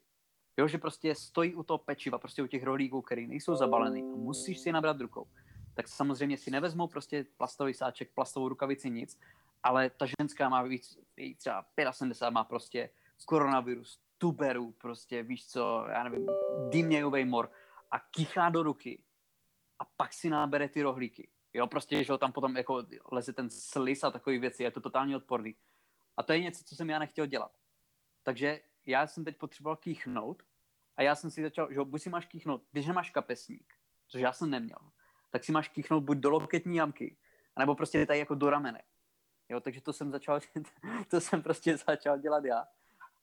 [0.58, 4.16] Jo, že prostě stojí u toho pečiva, prostě u těch rolíků, který nejsou zabalený a
[4.16, 5.26] musíš si je nabrat rukou.
[5.74, 9.18] Tak samozřejmě si nevezmou prostě plastový sáček, plastovou rukavici, nic,
[9.62, 10.98] ale ta ženská má víc,
[11.38, 12.90] třeba 75 má prostě
[13.24, 16.26] koronavirus, tuberu, prostě víš co, já nevím,
[16.68, 17.50] dýmějový mor
[17.90, 19.02] a kýchá do ruky
[19.78, 21.30] a pak si nábere ty rohlíky.
[21.54, 22.82] Jo, prostě, že tam potom jako
[23.12, 25.56] leze ten slis a takový věci, je to totálně odporný.
[26.16, 27.52] A to je něco, co jsem já nechtěl dělat.
[28.22, 30.42] Takže já jsem teď potřeboval kýchnout
[30.96, 33.74] a já jsem si začal, že buď si máš kýchnout, když nemáš kapesník,
[34.08, 34.78] což já jsem neměl,
[35.30, 37.16] tak si máš kýchnout buď do loketní jamky,
[37.56, 38.82] anebo prostě tady jako do ramene.
[39.48, 40.40] Jo, takže to jsem začal,
[41.08, 42.66] to jsem prostě začal dělat já.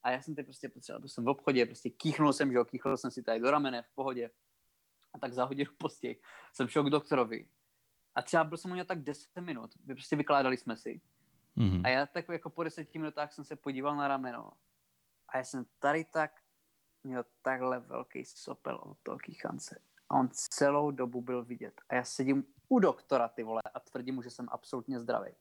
[0.03, 2.65] A já jsem teď prostě potřeboval, to jsem v obchodě, prostě kýchnul jsem, že jo,
[2.65, 4.31] kýchnul jsem si tady do ramene v pohodě.
[5.13, 6.21] A tak za hodinu později
[6.53, 7.47] jsem šel k doktorovi.
[8.15, 11.01] A třeba byl jsem u něj tak 10 minut, prostě vykládali jsme si.
[11.57, 11.81] Mm-hmm.
[11.85, 14.51] A já tak jako po deseti minutách jsem se podíval na rameno
[15.29, 16.31] a já jsem tady tak
[17.03, 19.81] měl takhle velký sopel od toho kýchance.
[20.09, 21.81] A on celou dobu byl vidět.
[21.89, 25.31] A já sedím u doktora, ty vole, a tvrdím mu, že jsem absolutně zdravý.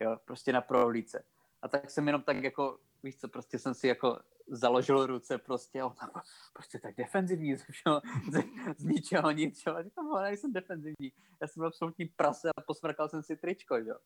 [0.00, 1.24] Jo, prostě na prohlídce.
[1.62, 5.80] A tak jsem jenom tak jako, víš co, prostě jsem si jako založil ruce prostě
[5.80, 6.10] a on tam
[6.52, 8.00] prostě tak defenzivní ze všeho,
[8.32, 8.42] z,
[8.78, 9.76] z ničeho nic, jo.
[9.82, 11.12] Říkám, ale jsem defenzivní.
[11.40, 13.96] Já jsem absolutní prase a posmrkal jsem si tričko, jo.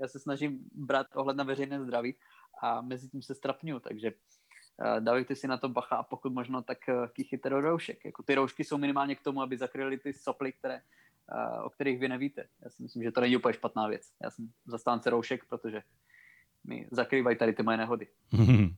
[0.00, 2.14] Já se snažím brát ohled na veřejné zdraví
[2.62, 4.12] a mezi tím se strapňuju, takže
[4.80, 8.04] Eh, dávejte si na to bacha a pokud možno, tak eh, kýchyte do roušek.
[8.04, 10.74] Jako ty roušky jsou minimálně k tomu, aby zakryly ty soply, které,
[11.32, 12.48] eh, o kterých vy nevíte.
[12.64, 14.12] Já si myslím, že to není úplně špatná věc.
[14.22, 15.82] Já jsem zastánce roušek, protože
[16.64, 18.06] mi zakrývají tady ty moje nehody.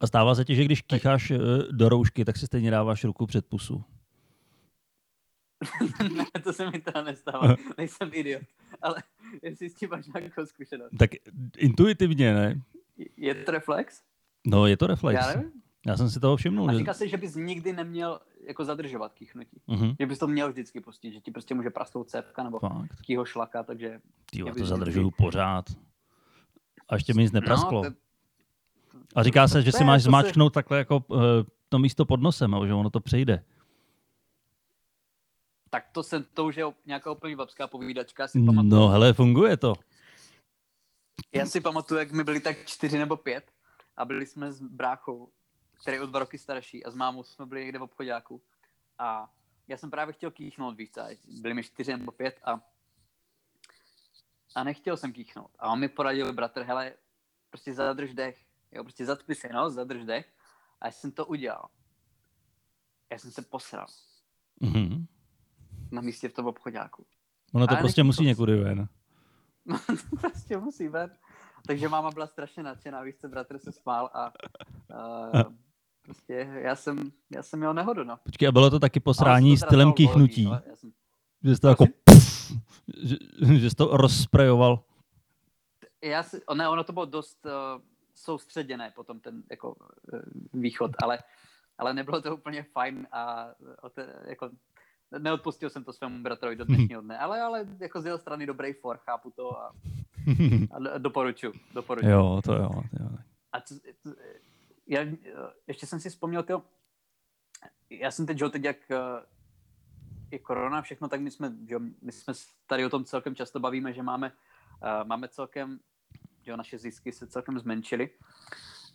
[0.00, 1.32] A stává se ti, že když kýcháš
[1.70, 3.84] do roušky, tak si stejně dáváš ruku před pusu?
[6.16, 7.56] ne, to se mi teda nestává.
[7.78, 8.42] Nejsem idiot.
[8.82, 9.02] Ale
[9.42, 10.90] jestli s tím máš nějakou zkušenost.
[10.98, 11.10] Tak
[11.58, 12.62] intuitivně, ne?
[13.16, 14.02] Je to reflex?
[14.46, 15.20] No, je to reflex.
[15.20, 15.52] Já nevím.
[15.86, 16.70] Já jsem si toho všiml.
[16.70, 19.60] A že- říká se, že bys nikdy neměl jako zadržovat kýchnutí.
[19.66, 19.94] Mhm.
[20.00, 22.60] Že bys to měl vždycky pustit, že ti prostě může prasnout cévka nebo
[23.06, 24.00] kýho šlaka, takže...
[24.30, 25.64] Tyjo, to zadržuju vždycky- pořád.
[26.92, 27.82] A ještě mi nic neprasklo.
[27.84, 27.96] No, to,
[29.14, 31.22] A říká se, že si máš zmáčknout takhle jako uh,
[31.68, 33.44] to místo pod nosem, a že ono to přejde.
[35.70, 38.28] tak to, se, to už je nějaká úplně babská povídačka.
[38.28, 39.74] Si, pamatuju, No hele, funguje to.
[41.34, 43.52] já si pamatuju, jak my byli tak čtyři nebo pět
[43.96, 45.28] a byli jsme s bráchou,
[45.80, 48.42] který je o dva roky starší a s mámou jsme byli někde v obchodáku.
[48.98, 49.30] A
[49.68, 51.00] já jsem právě chtěl kýchnout, víš co,
[51.40, 52.60] byli mi čtyři nebo pět a
[54.54, 55.50] a nechtěl jsem kýchnout.
[55.58, 56.92] A on mi poradil, bratr, hele,
[57.50, 58.38] prostě zadrž dech.
[58.72, 60.32] Jo, prostě zatpi si nos, zadrž dech.
[60.80, 61.68] A já jsem to udělal.
[63.12, 63.86] Já jsem se posral
[64.60, 65.06] Mhm.
[65.90, 67.06] na místě v tom obchodáku.
[67.54, 68.88] Ono to prostě musí to- někudy ven.
[69.66, 71.10] No, to prostě musí ven.
[71.66, 74.32] Takže máma byla strašně nadšená, víš co, bratr se smál a
[75.44, 75.52] uh,
[76.02, 78.16] prostě já jsem, já jsem měl nehodu, no.
[78.24, 80.48] Počkej, a bylo to taky posrání stylem kýchnutí.
[80.74, 80.92] jsem-
[81.44, 81.84] Že jsi to jako
[83.02, 83.16] že,
[83.58, 84.84] že jsi to rozsprejoval.
[86.02, 87.52] Já si, ne, ono to bylo dost uh,
[88.14, 90.20] soustředěné potom ten jako uh,
[90.52, 91.18] východ, ale,
[91.78, 93.46] ale nebylo to úplně fajn a
[93.94, 94.50] te, jako,
[95.18, 98.72] neodpustil jsem to svému bratrovi do dnešního dne, ale, ale jako z jeho strany dobrý
[98.72, 99.72] for, chápu to a,
[100.70, 102.10] a do- doporučuji, doporučuji.
[102.10, 102.70] jo, to jo.
[103.00, 103.08] jo.
[103.52, 103.74] A co,
[104.86, 105.16] já, eh,
[105.66, 106.62] ještě jsem si vzpomněl, tyjo,
[107.90, 108.76] já jsem teď, jo, teď jak
[110.32, 112.34] je korona, všechno, tak my jsme, že jo, my jsme
[112.66, 115.80] tady o tom celkem často bavíme, že máme, uh, máme celkem,
[116.42, 118.10] že jo, naše zisky se celkem zmenšily,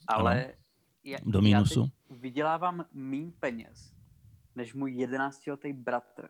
[0.07, 0.53] ale
[1.03, 1.91] já, Do mínusu.
[2.09, 3.93] já vydělávám méně peněz,
[4.55, 6.29] než můj jedenáctiletý bratr.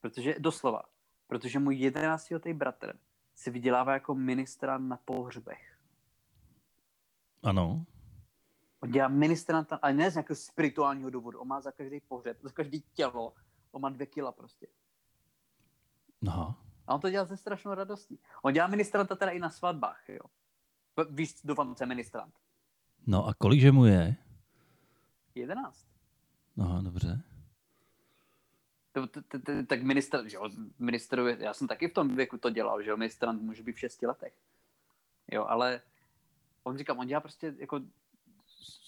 [0.00, 0.82] Protože, doslova,
[1.26, 2.98] protože můj jedenáctiletý bratr
[3.34, 5.78] si vydělává jako ministra na pohřbech.
[7.42, 7.84] Ano.
[8.80, 11.40] On dělá ministranta, ale ne z nějakého spirituálního důvodu.
[11.40, 13.32] On má za každý pohřeb, za každý tělo,
[13.74, 14.66] on má dvě kila prostě.
[16.28, 16.60] Aha.
[16.86, 18.18] A on to dělá ze strašnou radostí.
[18.42, 20.20] On dělá ministranta teda i na svatbách, jo.
[21.10, 22.34] Víš, doufám, co je ministrant.
[23.06, 24.16] No a kolikže mu je?
[25.34, 25.86] Jedenáct.
[26.60, 27.20] Aha, dobře.
[28.92, 32.50] To- to- to- Tak ministr, že jo, ministr, já jsem taky v tom věku to
[32.50, 34.34] dělal, že jo, ministrant může být v šesti letech.
[35.32, 35.80] Jo, ale
[36.62, 37.80] on říkám, on dělá prostě jako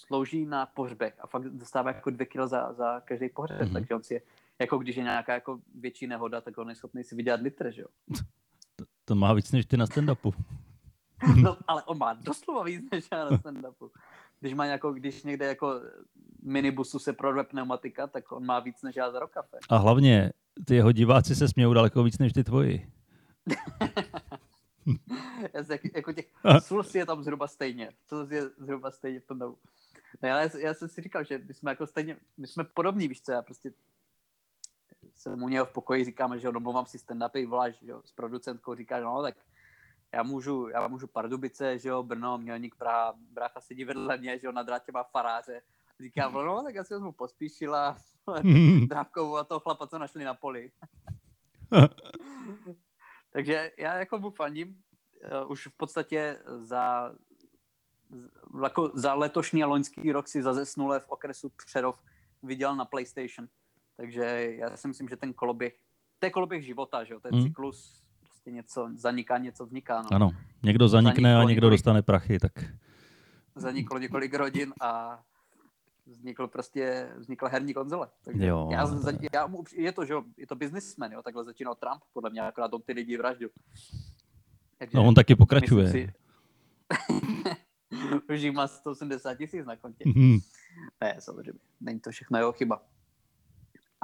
[0.07, 3.69] slouží na pohřbech a fakt dostává jako dvě kilo za, za každý pohřeb, Mhm.
[3.69, 3.73] mm-hmm.
[3.73, 4.23] takže on si,
[4.59, 7.83] jako když je nějaká jako větší nehoda, tak on je schopný si vydělat litr, že
[7.83, 7.89] jo.
[9.05, 10.35] To má víc než ty na stand-upu.
[11.43, 13.91] No, ale on má doslova víc než já na stand-upu.
[14.41, 15.81] Když má jako, když někde jako
[16.43, 19.59] minibusu se prodve pneumatika, tak on má víc než já za rok kafe.
[19.69, 20.33] A hlavně,
[20.65, 22.91] ty jeho diváci se smějou daleko víc než ty tvoji.
[25.55, 26.27] Já si, jako, těch
[26.59, 27.91] Sulz je tam zhruba stejně.
[28.09, 29.39] Sulz je zhruba stejně v tom.
[29.39, 29.57] No,
[30.23, 33.33] já, já jsem si říkal, že my jsme jako stejně, my jsme podobní, víš co,
[33.33, 33.73] já prostě
[35.17, 38.13] jsem u něho v pokoji, říkáme, že jo, domluvám si stand-upy, voláš, že jo, s
[38.13, 39.35] producentkou, říká, no tak
[40.15, 44.47] já můžu, já můžu Pardubice, že jo, Brno, Mělník, Praha, brácha sedí vedle mě, že
[44.47, 45.63] jo, na drátě má faráře.
[46.01, 47.97] Říká, no tak já si vezmu pospíšila,
[48.89, 50.73] drávkovou a toho chlapa, co našli na poli.
[53.31, 54.83] Takže já jako mu fandím,
[55.43, 57.15] uh, už v podstatě za,
[58.63, 62.03] jako za letošní a loňský rok si za zesnulé v okresu Přerov
[62.43, 63.49] vydělal na PlayStation.
[63.97, 65.75] Takže já si myslím, že ten koloběh,
[66.19, 67.43] to je koloběh života, že jo, ten Hmm.
[67.43, 70.09] cyklus, prostě něco zaniká, něco vzniká, no.
[70.13, 70.31] Ano,
[70.63, 72.53] někdo zanikne a Zaniklo někdo několik- dostane prachy, tak
[73.55, 75.23] Zaniklo několik rodin a
[76.07, 78.09] vznikl prostě, vznikla herní konzole.
[78.25, 81.13] Takže Jo, já, to za, je- já, mu je to, že jo, je to businessman,
[81.13, 83.49] jo, takhle začínal Trump, podle mě akorát on ty lidi vraždil.
[84.79, 85.91] Takže no, on taky pokračuje.
[85.91, 86.13] si-
[88.35, 90.05] Už jich má 180 tisíc na kontě.
[90.07, 90.39] Mhm.
[91.01, 92.83] Ne, samozřejmě, není to všechno jeho chyba.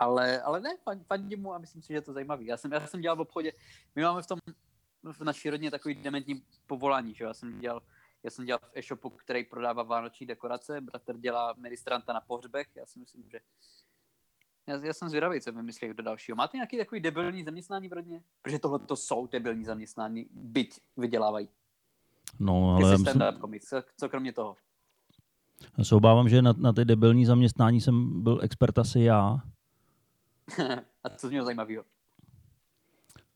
[0.03, 2.47] Ale, ale ne, fan- fandím mu a myslím si, že je to zajímavý.
[2.47, 3.53] Já jsem, já jsem dělal v obchodě,
[3.97, 4.39] my máme v tom,
[5.13, 7.83] v naší rodině takový dementní povolání, že já jsem dělal,
[8.23, 12.87] já jsem dělal v e-shopu, který prodává vánoční dekorace, bratr dělá ministranta na pohřbech, já
[12.87, 13.41] si myslím, že
[14.67, 16.37] já, já jsem zvědavý, co vymyslí do dalšího.
[16.37, 18.23] Máte nějaký takový debilní zaměstnání v rodině?
[18.43, 21.49] Protože tohle to jsou debilní zaměstnání, byť vydělávají.
[22.39, 24.57] No, Ty ale jsi myslím, stand-up komik, co, co kromě toho?
[25.79, 29.39] já se obávám, že na, na ty debilní zaměstnání jsem byl expert asi já.
[31.05, 31.85] a co z něho zajímavého?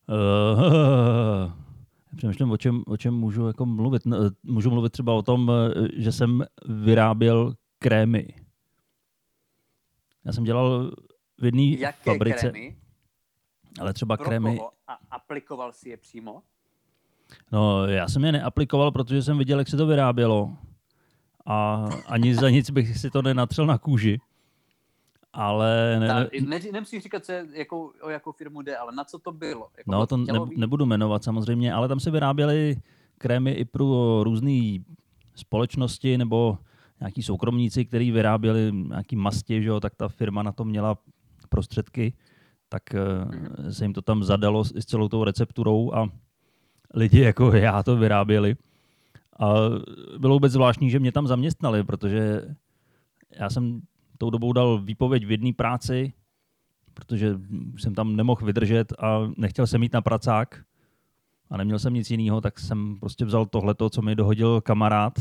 [0.08, 1.52] Uh,
[2.16, 4.06] přemýšlím, o čem, o čem můžu jako mluvit.
[4.06, 8.28] No, Můžu mluvit třeba o tom, eh, že jsem vyráběl krémy.
[10.24, 10.90] Já jsem dělal
[11.40, 12.76] v jedné Jaké fabrice, krémy?
[13.80, 14.56] ale třeba Pro krémy.
[14.56, 14.70] koho?
[14.88, 16.42] A aplikoval si je přímo?
[17.52, 20.56] No, já jsem je neaplikoval, protože jsem viděl, jak se to vyrábělo.
[21.46, 24.20] a ani za nic bych si to nenatřel na kůži.
[25.38, 29.04] Ale ne, ne, ne, nemusíš říkat, co je, jakou, o jakou firmu jde, ale na
[29.04, 29.68] co to bylo?
[29.78, 32.76] Jako no, to ne, nebudu jmenovat samozřejmě, ale tam se vyráběly
[33.18, 34.78] krémy i pro různé
[35.34, 36.58] společnosti nebo
[37.00, 40.98] nějaký soukromníci, kteří vyráběli nějaký masti, že jo, tak ta firma na to měla
[41.48, 42.12] prostředky,
[42.68, 43.72] tak mm.
[43.72, 46.08] se jim to tam zadalo s celou tou recepturou a
[46.94, 48.56] lidi jako já to vyráběli.
[49.40, 49.54] A
[50.18, 52.42] bylo vůbec zvláštní, že mě tam zaměstnali, protože
[53.30, 53.80] já jsem
[54.18, 56.12] tou dobou dal výpověď v jedné práci,
[56.94, 57.34] protože
[57.78, 60.64] jsem tam nemohl vydržet a nechtěl jsem mít na pracák
[61.50, 65.12] a neměl jsem nic jiného, tak jsem prostě vzal tohleto, co mi dohodil kamarád.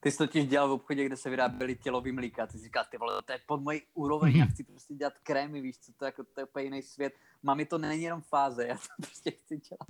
[0.00, 2.46] Ty jsi totiž dělal v obchodě, kde se vyráběly tělový mlíka.
[2.46, 5.60] Ty jsi říkal, ty vole, to je pod mojí úroveň, já chci prostě dělat krémy,
[5.60, 7.12] víš co, to je, jako, to je úplně jiný svět.
[7.42, 9.88] Mami, to není jenom fáze, já to prostě chci dělat.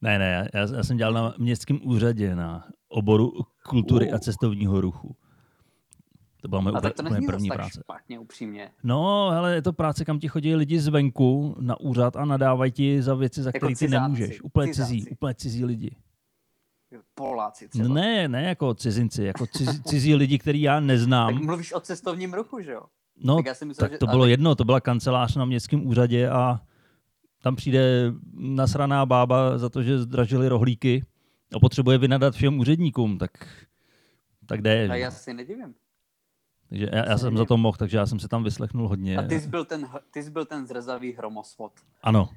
[0.00, 3.32] Ne, ne, já, já jsem dělal na městském úřadě na oboru
[3.68, 4.14] kultury uh.
[4.14, 5.16] a cestovního ruchu.
[6.42, 7.80] To byla moje a tak to není první tak práce.
[7.84, 8.70] špatně, upřímně.
[8.82, 13.02] No, ale je to práce, kam ti chodí lidi zvenku na úřad a nadávají ti
[13.02, 14.42] za věci, za jako které ty nemůžeš.
[14.42, 14.92] Úplně cizáci.
[14.92, 15.96] cizí, úplně cizí lidi.
[17.14, 17.88] Poláci třeba.
[17.88, 21.34] Ne, ne jako cizinci, jako cizí, cizí lidi, který já neznám.
[21.34, 22.82] Tak mluvíš o cestovním ruchu, že jo?
[23.24, 24.10] No, tak, já si myslel, tak to že...
[24.10, 24.30] bylo ale...
[24.30, 26.60] jedno, to byla kancelář na městském úřadě a
[27.42, 31.04] tam přijde nasraná bába za to, že zdražili rohlíky
[31.54, 33.30] a potřebuje vynadat všem úředníkům, tak,
[34.46, 34.88] tak jde.
[34.88, 35.74] A já si nedivím.
[36.68, 39.18] Takže já, já jsem za to mohl, takže já jsem se tam vyslechnul hodně.
[39.18, 41.72] A ty jsi byl ten, ty jsi byl ten zrzavý hromosvod.
[42.02, 42.28] Ano.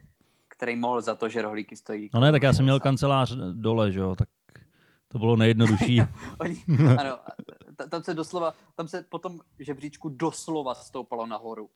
[0.47, 2.09] Který mohl za to, že rohlíky stojí.
[2.13, 4.29] No ne, tak já jsem měl kancelář dole, že jo, tak
[5.07, 6.01] to bylo nejjednodušší.
[6.39, 6.63] Oni,
[6.99, 7.19] ano,
[7.89, 11.69] tam se doslova, tam se potom žebříčku doslova stoupalo nahoru.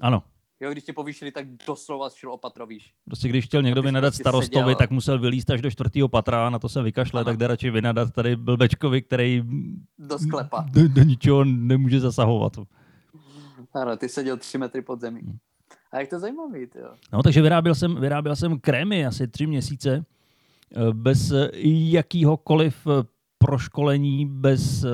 [0.00, 0.22] Ano.
[0.60, 2.94] Jo, když tě povýšili, tak doslova šel opatro, víš.
[3.04, 4.74] Prostě když chtěl někdo vynadat prostě starostovi, seděl...
[4.74, 7.24] tak musel vylíst až do čtvrtého patra, na to se vykašle, ano.
[7.24, 9.42] tak jde radši vynadat tady Blbečkovi, který
[9.98, 10.66] do sklepa.
[10.72, 12.58] Do, do ničeho nemůže zasahovat.
[13.72, 15.20] Ano, ty seděl tři metry pod zemí.
[15.20, 15.38] Hmm.
[15.92, 16.94] A jak to zajímavý, jo.
[17.12, 20.04] No, takže vyráběl jsem, vyráběl jsem krémy asi tři měsíce
[20.76, 21.32] eh, bez
[21.90, 22.90] jakýhokoliv eh,
[23.38, 24.88] proškolení, bez eh,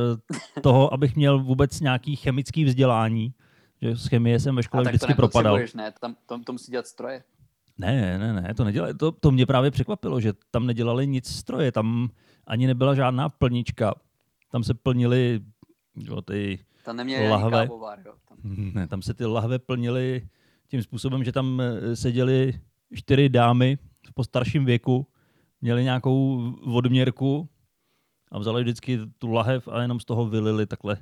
[0.61, 3.35] toho, abych měl vůbec nějaký chemický vzdělání
[3.83, 5.59] že z chemie jsem ve škole a vždycky to propadal.
[5.75, 5.93] ne?
[6.01, 7.23] Tam, tam to musí dělat stroje.
[7.79, 8.95] Ne, ne, ne, to nedělali.
[8.95, 12.09] To, to mě právě překvapilo, že tam nedělali nic stroje, tam
[12.47, 13.95] ani nebyla žádná plnička.
[14.51, 15.41] Tam se plnili
[15.97, 17.67] jo, ty tam neměli lahve.
[17.67, 18.13] Kávovar, jo.
[18.29, 18.39] Tam.
[18.75, 20.29] Ne, tam se ty lahve plnily
[20.69, 22.61] tím způsobem, že tam eh, seděli
[22.95, 25.07] čtyři dámy v postarším věku,
[25.61, 27.49] měli nějakou vodměrku
[28.31, 30.97] a vzali vždycky tu lahev a jenom z toho vylili takhle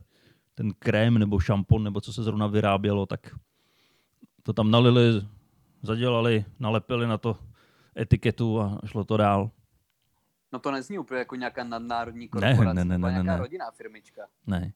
[0.54, 3.20] ten krém nebo šampon, nebo co se zrovna vyrábělo, tak
[4.42, 5.28] to tam nalili,
[5.82, 7.38] zadělali, nalepili na to
[8.00, 9.50] etiketu a šlo to dál.
[10.52, 13.38] No to nezní úplně jako nějaká nadnárodní korporace, ne, ne, ne, ne, ne, ne.
[13.38, 14.22] rodinná firmička.
[14.46, 14.72] Ne.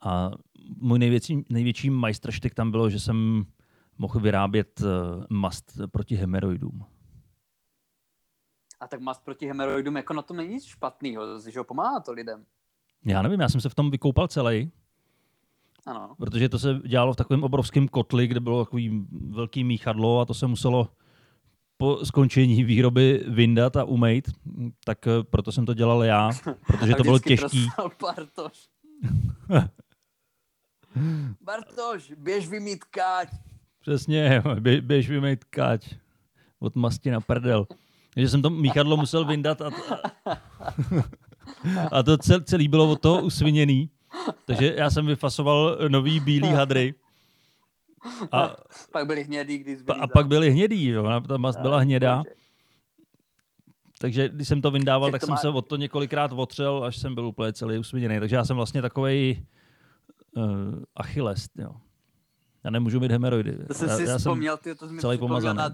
[0.00, 0.30] A
[0.76, 3.44] můj největší, největší majstrštyk tam bylo, že jsem
[3.98, 4.88] mohl vyrábět uh,
[5.30, 6.84] mast proti hemeroidům.
[8.80, 12.12] A tak mast proti hemeroidům, jako na tom není nic špatného, že ho pomáhá to
[12.12, 12.46] lidem.
[13.04, 14.72] Já nevím, já jsem se v tom vykoupal celý.
[15.86, 16.14] Ano.
[16.18, 20.34] Protože to se dělalo v takovém obrovském kotli, kde bylo takový velký míchadlo a to
[20.34, 20.88] se muselo
[21.80, 24.30] po skončení výroby vyndat a umejt,
[24.84, 26.30] tak eh, proto jsem to dělal já,
[26.66, 27.68] protože to bylo těžký.
[28.00, 28.68] Bartoš.
[31.40, 33.28] Bartoš, běž vymít káť.
[33.80, 35.94] Přesně, bě, běž vymít káť.
[36.58, 37.66] Od masti na prdel.
[38.14, 39.70] Takže jsem to míchadlo musel vyndat a,
[40.26, 40.36] a,
[41.92, 43.90] a to celý bylo od toho usviněný.
[44.44, 46.94] Takže já jsem vyfasoval nový bílý hadry.
[48.32, 48.56] A,
[48.92, 51.22] pak byly hnědý, když A pak byly hnědý, jo.
[51.28, 52.22] Ta mast byla hnědá.
[53.98, 55.36] Takže když jsem to vyndával, tak to jsem má...
[55.36, 58.20] se od to několikrát otřel, až jsem byl úplně celý usviněný.
[58.20, 59.46] Takže já jsem vlastně takový
[60.36, 61.74] uh, eh, Achilles, jo.
[62.64, 63.58] Já nemůžu mít hemeroidy.
[63.66, 65.58] To jsem já, si já vzpomněl, ty, to mi celý pomazaný.
[65.58, 65.70] Na,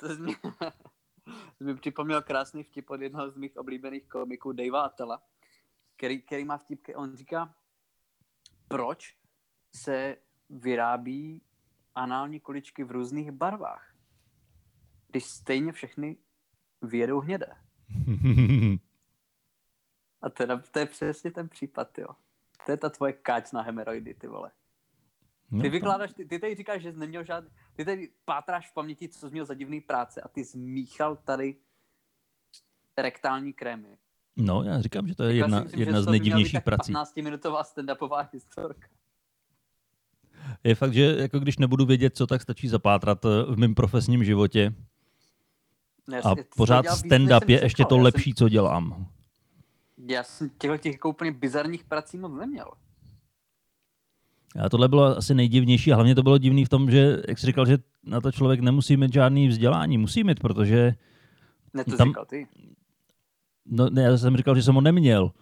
[0.00, 0.34] to jsi mi,
[1.58, 5.20] to mi připomněl krásný vtip od jednoho z mých oblíbených komiků, Davea Atela,
[5.96, 6.94] který, který má vtipky.
[6.94, 7.54] On říká,
[8.68, 9.18] proč
[9.74, 10.16] se
[10.50, 11.42] vyrábí
[11.94, 13.94] anální kuličky v různých barvách,
[15.08, 16.16] když stejně všechny
[16.82, 17.56] vyjedou hnědé.
[20.22, 22.08] A teda, to je přesně ten případ, jo.
[22.66, 24.50] To je ta tvoje káč na hemeroidy, ty vole.
[25.50, 28.74] No ty vykládáš, ty, ty tady říkáš, že jsi neměl žádný, ty tady pátráš v
[28.74, 31.56] paměti, co jsi měl za divný práce a ty zmíchal tady
[32.96, 33.98] rektální krémy.
[34.36, 36.92] No, já říkám, že to je jedna, myslím, jedna z nejdivnějších prací.
[36.92, 38.88] 15-minutová stand-upová historka.
[40.64, 44.24] Je fakt, že jako když nebudu vědět, co, tak stačí zapátrat eh, v mém profesním
[44.24, 44.74] životě.
[46.24, 49.06] a pořád stand-up je ještě to lepší, co dělám.
[50.08, 52.70] Já jsem těchto těch jako úplně bizarních prací moc neměl.
[54.60, 57.46] A tohle bylo asi nejdivnější a hlavně to bylo divný v tom, že, jak jsi
[57.46, 59.98] říkal, že na to člověk nemusí mít žádný vzdělání.
[59.98, 60.94] Musí mít, protože...
[61.74, 62.46] Ne, to tam, říkal ty.
[63.66, 65.32] No, ne, já jsem říkal, že jsem ho neměl.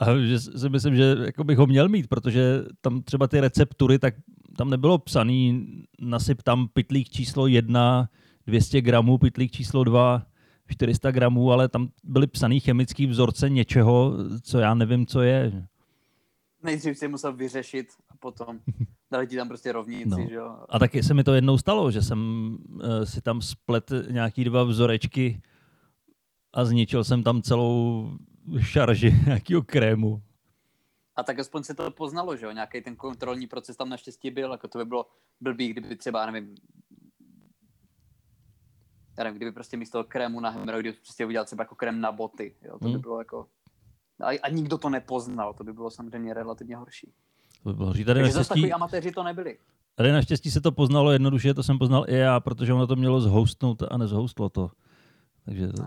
[0.00, 3.98] A že si myslím, že jako bych ho měl mít, protože tam třeba ty receptury,
[3.98, 4.14] tak
[4.56, 5.68] tam nebylo psaný,
[6.00, 8.08] nasyp tam pytlík číslo jedna,
[8.46, 10.26] 200 gramů, pytlík číslo dva,
[10.68, 14.12] 400 gramů, ale tam byly psaný chemický vzorce něčeho,
[14.42, 15.66] co já nevím, co je.
[16.62, 18.58] Nejdřív si musel vyřešit a potom
[19.12, 20.26] dali ti tam prostě rovnici, no.
[20.28, 20.56] že jo.
[20.68, 22.18] A taky se mi to jednou stalo, že jsem
[22.70, 25.42] uh, si tam splet nějaký dva vzorečky
[26.54, 28.10] a zničil jsem tam celou
[28.60, 30.22] šarži nějakého krému.
[31.16, 34.52] A tak aspoň se to poznalo, že jo, nějaký ten kontrolní proces tam naštěstí byl,
[34.52, 35.06] jako to by bylo
[35.40, 36.54] blbý, kdyby třeba, nevím,
[39.18, 42.54] já nevím, kdyby prostě místo krému na hemoroidy prostě udělal třeba jako krém na boty,
[42.62, 43.00] jo, to by hmm.
[43.00, 43.46] bylo jako,
[44.20, 47.12] a, a nikdo to nepoznal, to by bylo samozřejmě relativně horší.
[47.62, 48.04] To by bylo horší.
[48.04, 48.38] Tady naštěstí...
[48.38, 49.58] zase takový amatéři to nebyli.
[49.94, 53.20] Tady naštěstí se to poznalo jednoduše, to jsem poznal i já, protože ono to mělo
[53.20, 54.70] zhostnout a nezhostlo to.
[55.44, 55.82] Takže to,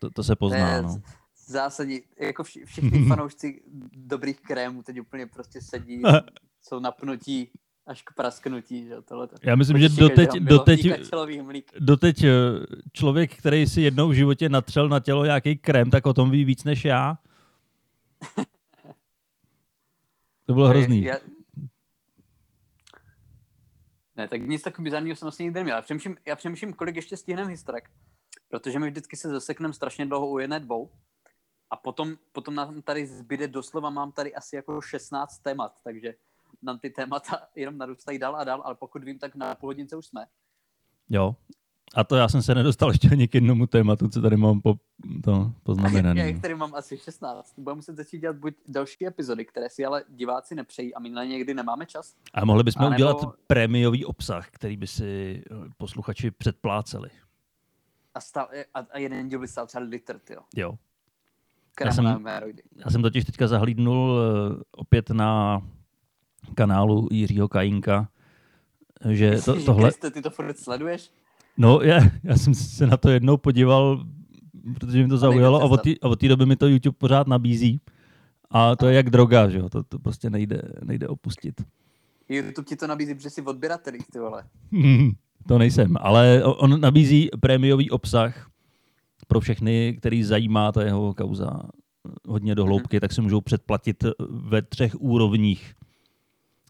[0.00, 0.80] to, to se pozná.
[0.80, 1.02] no.
[1.46, 6.02] Zásadní, jako vši, všichni fanoušci dobrých krémů teď úplně prostě sedí,
[6.62, 7.50] jsou napnutí
[7.86, 8.86] až k prasknutí.
[8.86, 9.02] Že?
[9.02, 9.36] Tohleto.
[9.42, 10.86] Já myslím, že doteď, doteď,
[11.78, 12.30] doteď eh,
[12.92, 16.44] člověk, který si jednou v životě natřel na tělo nějaký krém, tak o tom ví
[16.44, 17.18] víc než já.
[20.46, 21.02] To bylo hrozný.
[21.02, 21.16] Já...
[24.16, 25.76] Ne, tak nic takového bizarního jsem vlastně nikdy neměl.
[25.76, 27.90] Já přemýšlím, já přemýšlím, kolik ještě stihneme historek.
[28.50, 30.90] Protože my vždycky se zasekneme strašně dlouho u jedné dvou.
[31.70, 36.14] A potom, potom nám tady zbyde doslova, mám tady asi jako 16 témat, takže
[36.62, 39.96] nám ty témata jenom narůstají dál a dál, ale pokud vím, tak na půl hodince
[39.96, 40.26] už jsme.
[41.08, 41.36] Jo,
[41.94, 44.74] a to já jsem se nedostal ještě ani k jednomu tématu, co tady mám po,
[45.24, 46.20] to poznamenané.
[46.30, 47.54] Já tady mám asi 16.
[47.58, 51.24] Budeme muset začít dělat buď další epizody, které si ale diváci nepřejí a my na
[51.24, 52.14] někdy nemáme čas.
[52.34, 52.94] A mohli bychom a nebo...
[52.96, 55.42] udělat prémiový obsah, který by si
[55.78, 57.10] posluchači předpláceli.
[58.14, 60.40] A, stav, a, a jeden díl by stál třeba litr, jo.
[60.56, 60.78] Jo.
[61.84, 62.24] Já jsem,
[62.76, 65.62] já jsem totiž teďka zahlídnul uh, opět na
[66.54, 68.08] kanálu Jiřího Kajínka,
[69.10, 69.92] že to, tohle...
[70.12, 71.10] Ty to furt sleduješ?
[71.56, 74.04] No, já, já jsem se na to jednou podíval,
[74.74, 77.26] protože mi to zaujalo a od, tý, a od té doby mi to YouTube pořád
[77.26, 77.80] nabízí.
[78.50, 81.62] A to je jak droga, že jo, to, to prostě nejde, nejde opustit.
[82.28, 84.44] YouTube ti to nabízí, protože jsi odběratelý, ty vole.
[85.48, 88.50] to nejsem, ale on nabízí prémiový obsah
[89.26, 91.60] pro všechny, který zajímá ta jeho kauza
[92.28, 93.00] hodně do hloubky, mm-hmm.
[93.00, 95.74] tak si můžou předplatit ve třech úrovních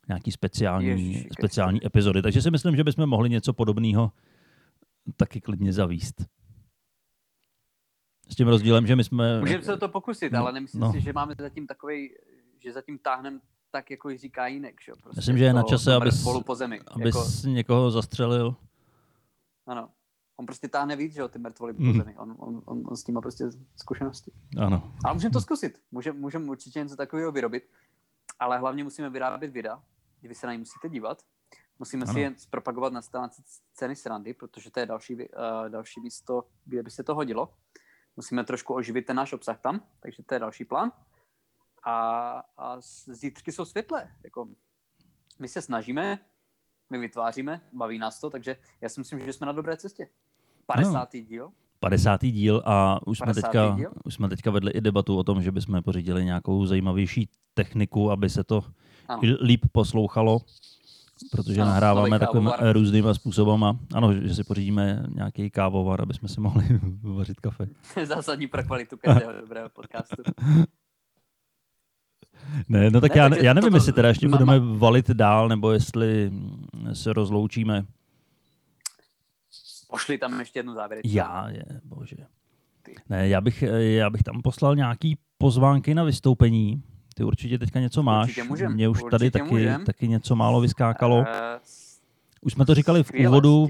[0.08, 2.22] nějaký speciální, Ježiši, speciální epizody.
[2.22, 4.12] Takže si myslím, že bychom mohli něco podobného
[5.16, 6.24] taky klidně zavíst.
[8.28, 9.40] S tím rozdílem, že my jsme...
[9.40, 10.92] Můžeme se to pokusit, no, ale nemyslím no.
[10.92, 12.10] si, že máme zatím takový,
[12.58, 13.40] že zatím táhneme
[13.70, 14.80] tak, jako říká jinek.
[14.84, 14.92] Že?
[15.02, 16.80] Prostě Myslím, že je na čase, abys, po zemi.
[16.86, 17.48] abys jako...
[17.48, 18.56] někoho zastřelil.
[19.66, 19.88] Ano.
[20.36, 21.92] On prostě táhne víc, že jo, ty mrtvoly mm.
[21.92, 22.14] po zemi.
[22.18, 23.44] On, on, on, on, s tím má prostě
[23.76, 24.32] zkušenosti.
[24.58, 24.94] Ano.
[25.04, 25.78] Ale můžeme to zkusit.
[25.90, 27.64] Můžeme můžem určitě něco takového vyrobit.
[28.38, 29.82] Ale hlavně musíme vyrábět videa,
[30.20, 31.22] kdy vy se na ně musíte dívat.
[31.78, 32.12] Musíme ano.
[32.12, 33.42] si je zpropagovat na stránce
[33.74, 35.22] ceny srandy, protože to je další, uh,
[35.68, 37.54] další místo, kde by se to hodilo.
[38.16, 40.92] Musíme trošku oživit ten náš obsah tam, takže to je další plán.
[41.82, 42.76] A, a
[43.06, 44.08] zítřky jsou světlé.
[44.24, 44.48] Jako,
[45.38, 46.18] my se snažíme,
[46.90, 50.08] my vytváříme, baví nás to, takže já si myslím, že jsme na dobré cestě.
[50.66, 51.14] 50.
[51.14, 51.20] No.
[51.20, 51.52] díl.
[51.80, 52.20] 50.
[52.22, 53.92] díl a už jsme, teďka, díl?
[54.04, 58.30] už jsme teďka vedli i debatu o tom, že bychom pořídili nějakou zajímavější techniku, aby
[58.30, 58.64] se to
[59.08, 59.22] ano.
[59.40, 60.40] líp poslouchalo
[61.30, 63.78] protože ano, nahráváme takovým různýma způsobama.
[63.94, 66.64] Ano, že si pořídíme nějaký kávovar, aby jsme si mohli
[67.02, 67.68] vařit kafe.
[68.04, 70.22] Zásadní pro kvalitu každého dobrého podcastu.
[72.68, 74.44] Ne, no tak ne, já, já nevím, jestli teda ještě mama...
[74.44, 76.32] budeme valit dál, nebo jestli
[76.92, 77.84] se rozloučíme.
[79.90, 81.16] Pošli tam ještě jednu závěrečnou.
[81.16, 82.16] Já, je, bože.
[83.08, 86.82] Ne, já bych, já bych tam poslal nějaký pozvánky na vystoupení.
[87.14, 88.28] Ty určitě teďka něco máš.
[88.28, 88.74] Určitě můžem.
[88.74, 89.84] Mně už určitě tady taky, můžem.
[89.84, 91.18] taky něco málo vyskákalo.
[91.18, 91.24] Uh,
[92.40, 93.68] už jsme to říkali v úvodu.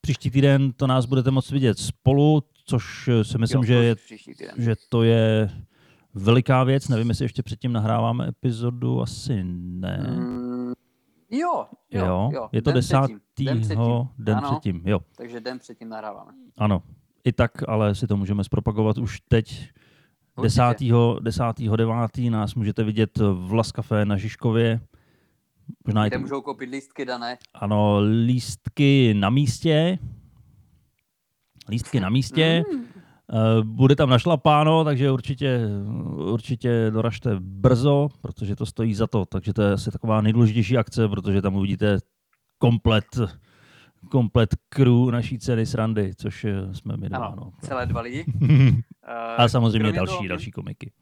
[0.00, 3.96] Příští týden to nás budete moct vidět spolu, což si myslím, jo, že, je,
[4.56, 5.50] že to je
[6.18, 6.88] veliká věc.
[6.88, 10.06] Nevím, jestli ještě předtím nahráváme epizodu, asi ne.
[10.10, 10.72] Mm,
[11.30, 12.48] jo, jo, jo, jo.
[12.52, 14.08] Je to desátýho, den předtím.
[14.18, 15.00] Den ano, předtím, jo.
[15.16, 16.32] Takže den předtím nahráváme.
[16.56, 16.82] Ano,
[17.24, 19.68] i tak, ale si to můžeme zpropagovat už teď.
[20.42, 20.62] 10.
[21.20, 21.42] 10.
[21.76, 22.30] 9.
[22.30, 24.80] nás můžete vidět v Las Café na Žižkově.
[25.86, 27.38] Možná Kde můžou koupit lístky, dané?
[27.54, 29.98] Ano, lístky na místě.
[31.68, 32.64] Lístky na místě.
[32.72, 32.84] Mm.
[33.62, 35.60] Bude tam našlapáno, takže určitě,
[36.14, 39.24] určitě doražte brzo, protože to stojí za to.
[39.26, 41.98] Takže to je asi taková nejdůležitější akce, protože tam uvidíte
[42.58, 43.04] komplet
[44.10, 47.26] komplet crew naší ceny srandy, což jsme my dva.
[47.26, 47.52] Ano, no.
[47.62, 48.24] celé dva lidi.
[49.36, 50.92] A samozřejmě další, toho, další komiky.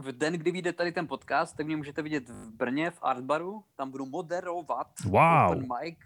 [0.00, 3.64] V den, kdy vyjde tady ten podcast, tak mě můžete vidět v Brně v Artbaru,
[3.76, 5.46] tam budu moderovat wow.
[5.46, 5.98] open mic.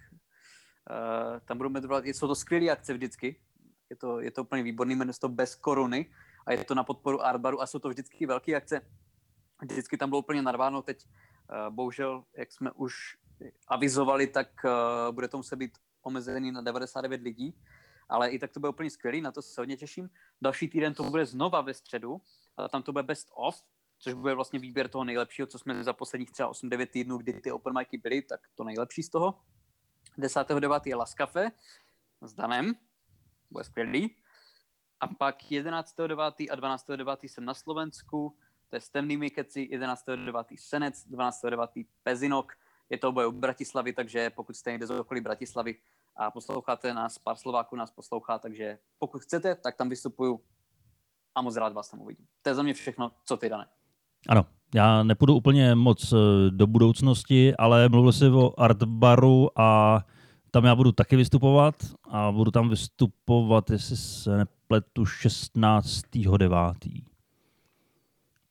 [0.90, 3.36] Uh, tam budu moderovat, jsou to skvělé akce vždycky,
[3.90, 6.10] je to, je to úplně výborný, jmenuje se to Bez koruny
[6.46, 8.80] a je to na podporu Artbaru a jsou to vždycky velké akce.
[9.62, 12.94] Vždycky tam bylo úplně narváno, teď uh, bohužel, jak jsme už
[13.68, 17.54] avizovali, tak uh, bude to muset být omezený na 99 lidí,
[18.08, 20.10] ale i tak to bude úplně skvělý, na to se hodně těším.
[20.42, 22.20] Další týden to bude znova ve středu,
[22.56, 23.62] a tam to bude best of,
[23.98, 27.52] což bude vlastně výběr toho nejlepšího, co jsme za posledních třeba 8-9 týdnů, kdy ty
[27.52, 29.38] open micy byly, tak to nejlepší z toho.
[30.18, 30.80] 10.9.
[30.84, 31.50] je Laskafe
[32.22, 32.74] s Danem,
[33.50, 34.16] bude skvělý.
[35.00, 36.48] A pak 11.9.
[36.50, 37.28] a 12.9.
[37.28, 38.36] jsem na Slovensku,
[38.68, 40.44] to je s temnými keci, 11.9.
[40.58, 41.86] Senec, 12.9.
[42.02, 42.52] Pezinok,
[42.90, 45.74] je to oboje u Bratislavy, takže pokud jste někde z okolí Bratislavy
[46.16, 50.40] a posloucháte nás, pár Slováků nás poslouchá, takže pokud chcete, tak tam vystupuju
[51.34, 52.26] a moc rád vás tam uvidím.
[52.42, 53.66] To je za mě všechno, co ty, Dane.
[54.28, 56.16] Ano, já nepůjdu úplně moc eh,
[56.50, 60.00] do budoucnosti, ale mluvil jsi o Artbaru a
[60.50, 61.74] tam já budu taky vystupovat
[62.10, 67.02] a budu tam vystupovat, jestli se nepletu, 16.9.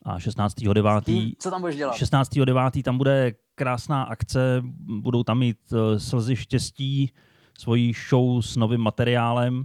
[0.03, 1.33] A 16.9.
[1.39, 1.95] Co tam budeš dělat?
[1.95, 2.83] 16.9.
[2.83, 4.61] tam bude krásná akce,
[5.01, 7.11] budou tam mít eh, slzy štěstí,
[7.57, 9.63] svoji show s novým materiálem.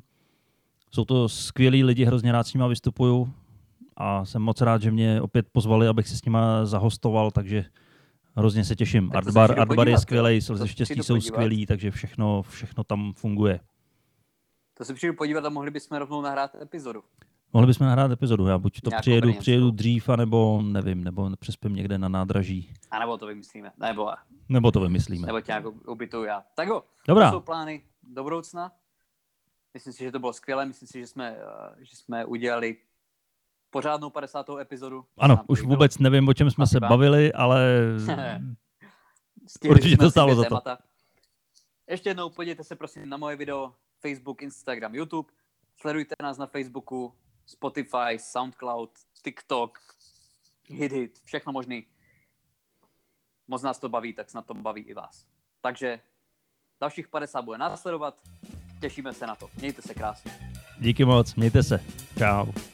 [0.91, 3.32] Jsou to skvělí lidi, hrozně rád s nimi vystupuju
[3.97, 7.64] a jsem moc rád, že mě opět pozvali, abych si s nima zahostoval, takže
[8.37, 9.11] hrozně se těším.
[9.14, 13.61] Artbar, Artbar je skvělý, slzy štěstí jsou skvělí, takže všechno, všechno tam funguje.
[14.74, 17.03] To se přijdu podívat a mohli bychom rovnou nahrát epizodu.
[17.53, 21.99] Mohli bychom nahrát epizodu, já buď to přijedu, přijedu dřív, anebo nevím, nebo přespím někde
[21.99, 22.72] na nádraží.
[22.91, 24.11] A nebo to vymyslíme, nebo...
[24.49, 25.26] Nebo to vymyslíme.
[25.26, 26.45] Nebo tě nějak ubytuju já.
[26.55, 27.30] Tak jo, Dobrá.
[27.30, 28.72] to jsou plány do budoucna.
[29.74, 32.76] Myslím si, že to bylo skvělé, myslím si, že jsme, eh, že jsme udělali
[33.74, 34.46] pořádnou 50.
[34.60, 35.04] epizodu.
[35.18, 37.80] Ano, už vůbec nevím, o čem jsme se bavili, ale
[39.68, 40.60] určitě to stálo za to.
[41.90, 45.32] Ještě jednou podívejte se prosím na moje video, Facebook, Instagram, YouTube.
[45.80, 47.14] Sledujte nás na Facebooku,
[47.46, 48.90] Spotify, Soundcloud,
[49.22, 49.78] TikTok,
[50.68, 51.86] Hit, všechno možný.
[53.48, 55.26] Moc nás to baví, tak snad to baví i vás.
[55.60, 56.00] Takže
[56.80, 58.14] dalších 50 bude následovat.
[58.80, 59.48] Těšíme se na to.
[59.56, 60.32] Mějte se krásně.
[60.78, 61.80] Díky moc, mějte se.
[62.18, 62.73] Čau.